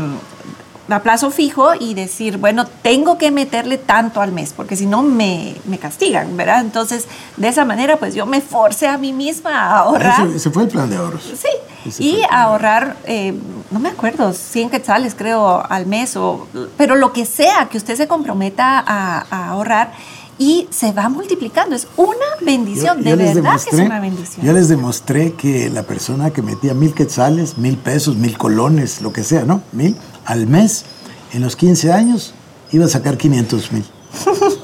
a 0.95 1.03
plazo 1.03 1.31
fijo 1.31 1.75
y 1.79 1.95
decir, 1.95 2.39
bueno, 2.39 2.67
tengo 2.67 3.19
que 3.19 3.31
meterle 3.31 3.77
tanto 3.77 4.21
al 4.21 4.33
mes, 4.33 4.55
porque 4.57 4.75
si 4.75 4.87
no 4.87 5.03
me, 5.03 5.55
me 5.67 5.79
castigan, 5.79 6.37
¿verdad? 6.37 6.61
Entonces, 6.61 7.07
de 7.37 7.49
esa 7.49 7.65
manera, 7.65 7.99
pues 7.99 8.15
yo 8.15 8.25
me 8.25 8.41
forcé 8.41 8.89
a 8.89 8.97
mí 8.97 9.13
misma 9.13 9.51
a 9.51 9.79
ahorrar. 9.81 10.27
Ese, 10.27 10.37
ese 10.37 10.51
fue 10.51 10.63
el 10.63 10.69
plan 10.69 10.89
de 10.89 10.97
ahorros. 10.97 11.23
Sí, 11.23 11.49
Ese 11.85 12.03
y 12.03 12.23
ahorrar, 12.31 12.97
eh, 13.05 13.35
no 13.71 13.81
me 13.81 13.89
acuerdo, 13.89 14.33
100 14.33 14.71
quetzales 14.71 15.15
creo 15.15 15.63
al 15.69 15.87
mes, 15.87 16.17
o, 16.17 16.47
pero 16.77 16.97
lo 16.97 17.13
que 17.13 17.27
sea 17.27 17.69
que 17.69 17.77
usted 17.77 17.97
se 17.97 18.09
comprometa 18.09 18.79
a, 18.79 19.27
a 19.31 19.51
ahorrar 19.51 19.93
y 20.39 20.69
se 20.71 20.93
va 20.93 21.09
multiplicando. 21.09 21.75
Es 21.75 21.89
una 21.97 22.15
bendición, 22.41 23.03
de 23.03 23.17
verdad 23.17 23.61
que 23.61 23.77
es 23.77 23.87
una 23.87 24.01
bendición. 24.01 24.47
Yo 24.47 24.53
les 24.53 24.69
demostré 24.69 25.35
que 25.35 25.69
la 25.69 25.83
persona 25.83 26.31
que 26.31 26.43
metía 26.43 26.75
mil 26.75 26.95
quetzales, 26.95 27.59
mil 27.59 27.77
pesos, 27.77 28.17
mil 28.17 28.39
colones, 28.39 29.03
lo 29.03 29.13
que 29.13 29.25
sea, 29.25 29.45
¿no? 29.45 29.63
Mil 29.73 29.97
al 30.25 30.47
mes, 30.47 30.85
en 31.33 31.43
los 31.43 31.57
15 31.57 31.93
años, 31.93 32.35
iba 32.71 32.85
a 32.85 32.89
sacar 32.89 33.17
500 33.17 33.73
mil. 33.73 33.85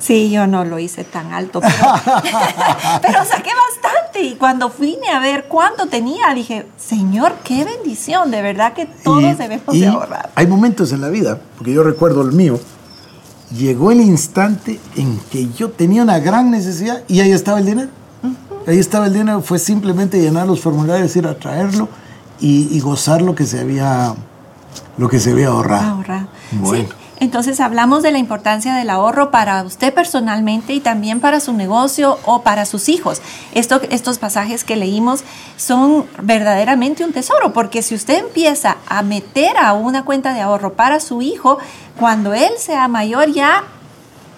Sí, 0.00 0.30
yo 0.30 0.46
no 0.46 0.64
lo 0.64 0.78
hice 0.78 1.04
tan 1.04 1.32
alto, 1.32 1.60
pero, 1.60 1.72
pero 3.02 3.24
saqué 3.24 3.50
bastante. 3.68 4.22
Y 4.22 4.34
cuando 4.34 4.70
vine 4.70 5.10
a 5.10 5.20
ver 5.20 5.44
cuánto 5.46 5.86
tenía, 5.86 6.32
dije, 6.34 6.66
Señor, 6.78 7.34
qué 7.44 7.64
bendición, 7.64 8.30
de 8.30 8.40
verdad 8.40 8.72
que 8.72 8.86
todos 8.86 9.36
debemos 9.36 9.74
y 9.74 9.82
de 9.82 9.88
ahorrar. 9.88 10.30
Hay 10.34 10.46
momentos 10.46 10.92
en 10.92 11.02
la 11.02 11.10
vida, 11.10 11.38
porque 11.56 11.72
yo 11.72 11.82
recuerdo 11.82 12.22
el 12.22 12.32
mío, 12.32 12.58
llegó 13.54 13.92
el 13.92 14.00
instante 14.00 14.80
en 14.96 15.20
que 15.30 15.50
yo 15.50 15.70
tenía 15.70 16.02
una 16.02 16.18
gran 16.18 16.50
necesidad 16.50 17.02
y 17.06 17.20
ahí 17.20 17.32
estaba 17.32 17.58
el 17.58 17.66
dinero. 17.66 17.90
Ahí 18.66 18.78
estaba 18.78 19.06
el 19.06 19.12
dinero, 19.12 19.42
fue 19.42 19.58
simplemente 19.58 20.20
llenar 20.20 20.46
los 20.46 20.60
formularios, 20.60 21.14
ir 21.16 21.26
a 21.26 21.34
traerlo 21.34 21.88
y, 22.40 22.68
y 22.74 22.80
gozar 22.80 23.20
lo 23.20 23.34
que 23.34 23.44
se 23.44 23.60
había, 23.60 24.14
lo 24.96 25.08
que 25.08 25.18
se 25.20 25.32
había 25.32 25.48
ahorrado. 25.48 25.96
Ahorrar. 25.96 26.26
Bueno. 26.52 26.88
Sí. 26.88 26.99
Entonces 27.20 27.60
hablamos 27.60 28.02
de 28.02 28.12
la 28.12 28.18
importancia 28.18 28.74
del 28.74 28.88
ahorro 28.88 29.30
para 29.30 29.62
usted 29.62 29.92
personalmente 29.92 30.72
y 30.72 30.80
también 30.80 31.20
para 31.20 31.38
su 31.38 31.52
negocio 31.52 32.18
o 32.24 32.42
para 32.42 32.64
sus 32.64 32.88
hijos. 32.88 33.20
Esto, 33.54 33.80
estos 33.90 34.18
pasajes 34.18 34.64
que 34.64 34.74
leímos 34.76 35.22
son 35.56 36.06
verdaderamente 36.22 37.04
un 37.04 37.12
tesoro, 37.12 37.52
porque 37.52 37.82
si 37.82 37.94
usted 37.94 38.20
empieza 38.20 38.78
a 38.88 39.02
meter 39.02 39.56
a 39.58 39.74
una 39.74 40.04
cuenta 40.04 40.32
de 40.32 40.40
ahorro 40.40 40.72
para 40.72 40.98
su 40.98 41.20
hijo, 41.20 41.58
cuando 41.98 42.32
él 42.32 42.50
sea 42.58 42.88
mayor 42.88 43.30
ya 43.30 43.64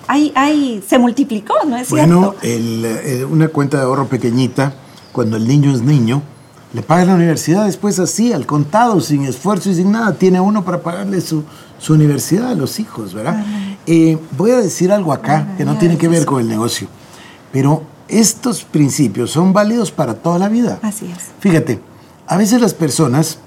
hay, 0.08 0.32
hay, 0.34 0.82
se 0.86 0.98
multiplicó, 0.98 1.54
¿no 1.66 1.76
es 1.76 1.88
Bueno, 1.88 2.34
cierto? 2.34 2.36
el, 2.42 2.84
eh, 2.84 3.24
una 3.24 3.48
cuenta 3.48 3.78
de 3.78 3.84
ahorro 3.84 4.08
pequeñita, 4.08 4.74
cuando 5.12 5.36
el 5.36 5.46
niño 5.46 5.70
es 5.72 5.82
niño, 5.82 6.22
le 6.72 6.82
paga 6.82 7.04
la 7.04 7.14
universidad 7.14 7.66
después 7.66 7.98
así, 7.98 8.32
al 8.32 8.46
contado, 8.46 9.00
sin 9.00 9.24
esfuerzo 9.24 9.70
y 9.70 9.74
sin 9.74 9.92
nada. 9.92 10.14
Tiene 10.14 10.40
uno 10.40 10.64
para 10.64 10.80
pagarle 10.80 11.20
su, 11.20 11.44
su 11.78 11.92
universidad 11.92 12.50
a 12.50 12.54
los 12.54 12.80
hijos, 12.80 13.12
¿verdad? 13.12 13.44
Eh, 13.86 14.18
voy 14.38 14.52
a 14.52 14.58
decir 14.58 14.90
algo 14.90 15.12
acá 15.12 15.54
que 15.56 15.64
no 15.64 15.76
tiene 15.76 15.98
que 15.98 16.08
ver 16.08 16.24
con 16.24 16.40
el 16.40 16.48
negocio, 16.48 16.88
pero 17.52 17.82
estos 18.08 18.64
principios 18.64 19.30
son 19.30 19.52
válidos 19.52 19.90
para 19.90 20.14
toda 20.14 20.38
la 20.38 20.48
vida. 20.48 20.78
Así 20.82 21.06
es. 21.06 21.30
Fíjate, 21.40 21.80
a 22.26 22.36
veces 22.36 22.60
las 22.60 22.72
personas, 22.72 23.38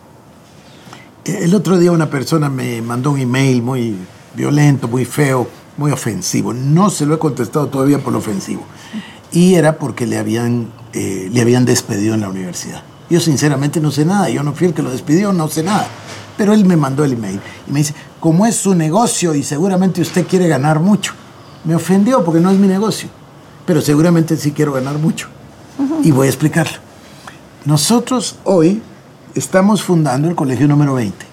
eh, 1.24 1.40
el 1.42 1.56
otro 1.56 1.80
día 1.80 1.92
una 1.92 2.10
persona 2.10 2.50
me 2.50 2.82
mandó 2.82 3.12
un 3.12 3.20
email 3.20 3.62
muy 3.62 3.96
violento, 4.36 4.88
muy 4.88 5.06
feo, 5.06 5.48
muy 5.78 5.92
ofensivo. 5.92 6.54
No 6.54 6.92
se 6.92 7.06
lo 7.06 7.16
he 7.16 7.20
contestado 7.20 7.68
todavía 7.68 8.00
por 8.00 8.14
lo 8.14 8.20
ofensivo. 8.20 8.64
Y 9.32 9.56
era 9.56 9.78
porque 9.78 10.06
le 10.06 10.18
habían, 10.20 10.72
eh, 10.94 11.30
le 11.32 11.42
habían 11.42 11.66
despedido 11.66 12.14
en 12.14 12.22
la 12.22 12.30
universidad. 12.30 12.84
Yo 13.10 13.20
sinceramente 13.20 13.80
no 13.80 13.92
sé 13.92 14.06
nada, 14.06 14.30
yo 14.30 14.42
no 14.44 14.54
fui 14.54 14.68
el 14.68 14.74
que 14.74 14.82
lo 14.82 14.92
despidió, 14.92 15.32
no 15.32 15.48
sé 15.48 15.64
nada. 15.64 15.88
Pero 16.38 16.54
él 16.54 16.66
me 16.66 16.76
mandó 16.76 17.04
el 17.04 17.14
email 17.14 17.40
y 17.68 17.72
me 17.72 17.80
dice, 17.80 17.94
como 18.20 18.46
es 18.46 18.56
su 18.56 18.74
negocio 18.74 19.36
y 19.36 19.44
seguramente 19.44 20.02
usted 20.02 20.26
quiere 20.26 20.48
ganar 20.48 20.80
mucho. 20.80 21.14
Me 21.64 21.76
ofendió 21.76 22.24
porque 22.24 22.40
no 22.40 22.50
es 22.52 22.58
mi 22.58 22.68
negocio, 22.68 23.10
pero 23.66 23.82
seguramente 23.82 24.38
sí 24.38 24.52
quiero 24.52 24.74
ganar 24.74 24.98
mucho. 24.98 25.28
Y 26.04 26.12
voy 26.12 26.28
a 26.28 26.30
explicarlo. 26.30 26.78
Nosotros 27.66 28.38
hoy 28.44 28.82
estamos 29.34 29.84
fundando 29.84 30.28
el 30.28 30.36
colegio 30.36 30.68
número 30.68 30.94
20. 30.96 31.26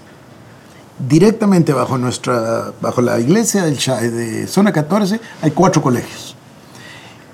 Directamente 1.08 1.72
bajo, 1.72 1.98
nuestra, 1.98 2.72
bajo 2.80 3.02
la 3.02 3.18
iglesia 3.18 3.64
del 3.64 3.76
de 3.76 4.46
zona 4.46 4.72
14 4.72 5.20
hay 5.40 5.50
cuatro 5.50 5.82
colegios. 5.82 6.36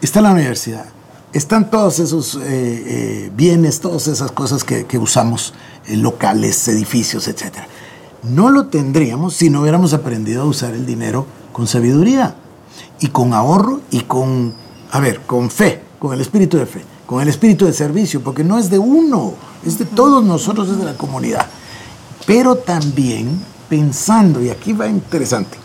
Está 0.01 0.21
la 0.21 0.31
universidad, 0.31 0.87
están 1.33 1.71
todos 1.71 1.99
esos 1.99 2.37
eh, 2.37 2.41
eh, 2.47 3.33
bienes, 3.35 3.81
todas 3.81 4.09
esas 4.09 4.33
cosas 4.33 4.65
que, 4.65 4.87
que 4.87 4.99
usamos, 4.99 5.55
eh, 5.87 5.97
locales, 5.97 6.67
edificios, 6.69 7.29
etc. 7.29 7.59
No 8.23 8.51
lo 8.51 8.67
tendríamos 8.67 9.35
si 9.35 9.51
no 9.51 9.61
hubiéramos 9.61 9.93
aprendido 9.93 10.43
a 10.43 10.47
usar 10.47 10.75
el 10.75 10.87
dinero 10.87 11.27
con 11.53 11.67
sabiduría 11.67 12.35
y 13.01 13.09
con 13.09 13.35
ahorro 13.35 13.81
y 13.91 14.01
con, 14.01 14.55
a 14.91 15.01
ver, 15.01 15.21
con 15.23 15.51
fe, 15.51 15.83
con 15.99 16.15
el 16.15 16.21
espíritu 16.21 16.57
de 16.57 16.67
fe, 16.67 16.83
con 17.07 17.21
el 17.21 17.29
espíritu 17.29 17.67
de 17.67 17.73
servicio, 17.73 18.23
porque 18.23 18.45
no 18.45 18.59
es 18.59 18.71
de 18.71 18.79
uno, 18.79 19.35
es 19.65 19.79
de 19.79 19.85
todos 19.85 20.25
nosotros, 20.25 20.69
es 20.69 20.79
de 20.79 20.85
la 20.85 20.97
comunidad. 20.97 21.47
Pero 22.27 22.57
también 22.57 23.41
pensando, 23.69 24.43
y 24.43 24.51
aquí 24.51 24.73
va 24.73 24.89
interesante, 24.89 25.59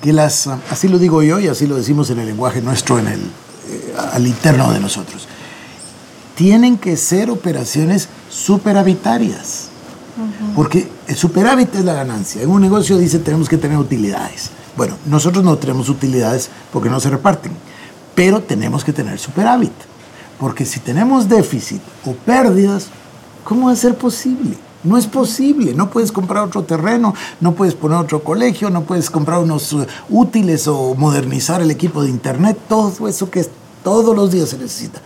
que 0.00 0.12
las, 0.12 0.46
así 0.46 0.88
lo 0.88 0.98
digo 0.98 1.22
yo 1.22 1.38
y 1.38 1.48
así 1.48 1.66
lo 1.66 1.76
decimos 1.76 2.10
en 2.10 2.18
el 2.18 2.26
lenguaje 2.26 2.60
nuestro, 2.60 2.98
en 2.98 3.08
el, 3.08 3.20
al 4.12 4.26
interno 4.26 4.72
de 4.72 4.80
nosotros, 4.80 5.26
tienen 6.34 6.76
que 6.76 6.96
ser 6.96 7.30
operaciones 7.30 8.08
superavitarias. 8.30 9.68
Porque 10.54 10.88
el 11.06 11.16
superávit 11.16 11.74
es 11.74 11.84
la 11.84 11.92
ganancia. 11.92 12.42
En 12.42 12.48
un 12.48 12.62
negocio 12.62 12.96
dice 12.96 13.18
tenemos 13.18 13.48
que 13.48 13.58
tener 13.58 13.76
utilidades. 13.76 14.50
Bueno, 14.76 14.96
nosotros 15.06 15.44
no 15.44 15.56
tenemos 15.58 15.88
utilidades 15.88 16.50
porque 16.72 16.88
no 16.88 17.00
se 17.00 17.10
reparten, 17.10 17.52
pero 18.14 18.42
tenemos 18.42 18.84
que 18.84 18.92
tener 18.92 19.18
superávit. 19.18 19.72
Porque 20.38 20.64
si 20.66 20.80
tenemos 20.80 21.28
déficit 21.28 21.80
o 22.04 22.12
pérdidas, 22.12 22.88
¿cómo 23.44 23.66
va 23.66 23.72
a 23.72 23.76
ser 23.76 23.96
posible? 23.96 24.56
No 24.86 24.96
es 24.96 25.06
posible, 25.06 25.74
no 25.74 25.90
puedes 25.90 26.12
comprar 26.12 26.44
otro 26.44 26.62
terreno, 26.62 27.12
no 27.40 27.54
puedes 27.54 27.74
poner 27.74 27.98
otro 27.98 28.22
colegio, 28.22 28.70
no 28.70 28.84
puedes 28.84 29.10
comprar 29.10 29.40
unos 29.40 29.72
uh, 29.72 29.84
útiles 30.08 30.68
o 30.68 30.94
modernizar 30.94 31.60
el 31.60 31.72
equipo 31.72 32.04
de 32.04 32.10
internet, 32.10 32.56
todo 32.68 33.08
eso 33.08 33.28
que 33.28 33.44
todos 33.82 34.14
los 34.14 34.30
días 34.30 34.50
se 34.50 34.58
necesita. 34.58 35.00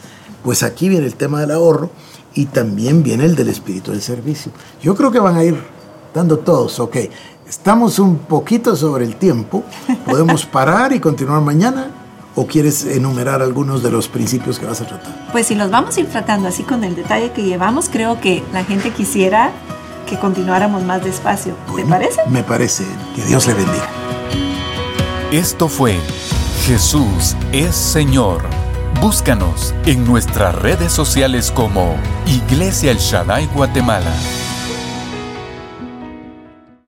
Pues 0.45 0.63
aquí 0.63 0.91
viene 0.91 1.07
el 1.07 1.15
tema 1.15 1.41
del 1.41 1.51
ahorro 1.51 1.91
y 2.35 2.47
también 2.47 3.03
viene 3.03 3.25
el 3.25 3.35
del 3.35 3.49
espíritu 3.49 3.91
del 3.91 4.03
servicio. 4.03 4.53
Yo 4.83 4.95
creo 4.95 5.11
que 5.11 5.19
van 5.19 5.37
a 5.37 5.45
ir 5.45 5.59
dando 6.15 6.39
todos, 6.39 6.79
ok, 6.79 6.97
estamos 7.49 7.99
un 7.99 8.19
poquito 8.19 8.77
sobre 8.77 9.07
el 9.07 9.17
tiempo, 9.17 9.65
podemos 10.05 10.45
parar 10.53 10.93
y 10.93 11.01
continuar 11.01 11.41
mañana. 11.41 12.00
¿O 12.35 12.47
quieres 12.47 12.85
enumerar 12.85 13.43
algunos 13.43 13.83
de 13.83 13.91
los 13.91 14.09
principios 14.09 14.59
que 14.59 14.67
vas 14.67 14.81
a 14.81 14.87
tratar? 14.87 15.29
Pues 15.33 15.49
si 15.49 15.55
los 15.55 15.71
vamos 15.71 15.97
a 15.97 16.01
ir 16.01 16.07
tratando 16.07 16.49
así 16.49 16.63
con 16.63 16.85
el 16.85 16.95
detalle 16.95 17.33
que 17.33 17.43
llevamos, 17.43 17.89
creo 17.89 18.21
que 18.21 18.43
la 18.53 18.65
gente 18.65 18.91
quisiera 18.91 19.51
que 20.07 20.19
continuáramos 20.19 20.85
más 20.85 21.05
despacio. 21.05 21.55
¿Te 21.77 21.85
parece? 21.85 22.21
Me 22.29 22.43
parece. 22.43 22.85
Que 23.15 23.25
Dios 23.25 23.47
le 23.47 23.55
bendiga. 23.55 23.89
Esto 25.33 25.69
fue 25.69 25.97
Jesús 26.67 27.37
es 27.53 27.75
Señor. 27.75 28.43
Búscanos 29.01 29.75
en 29.87 30.05
nuestras 30.05 30.55
redes 30.55 30.93
sociales 30.93 31.51
como 31.51 31.97
Iglesia 32.27 32.91
El 32.91 32.99
Shaddai 32.99 33.47
Guatemala. 33.47 34.13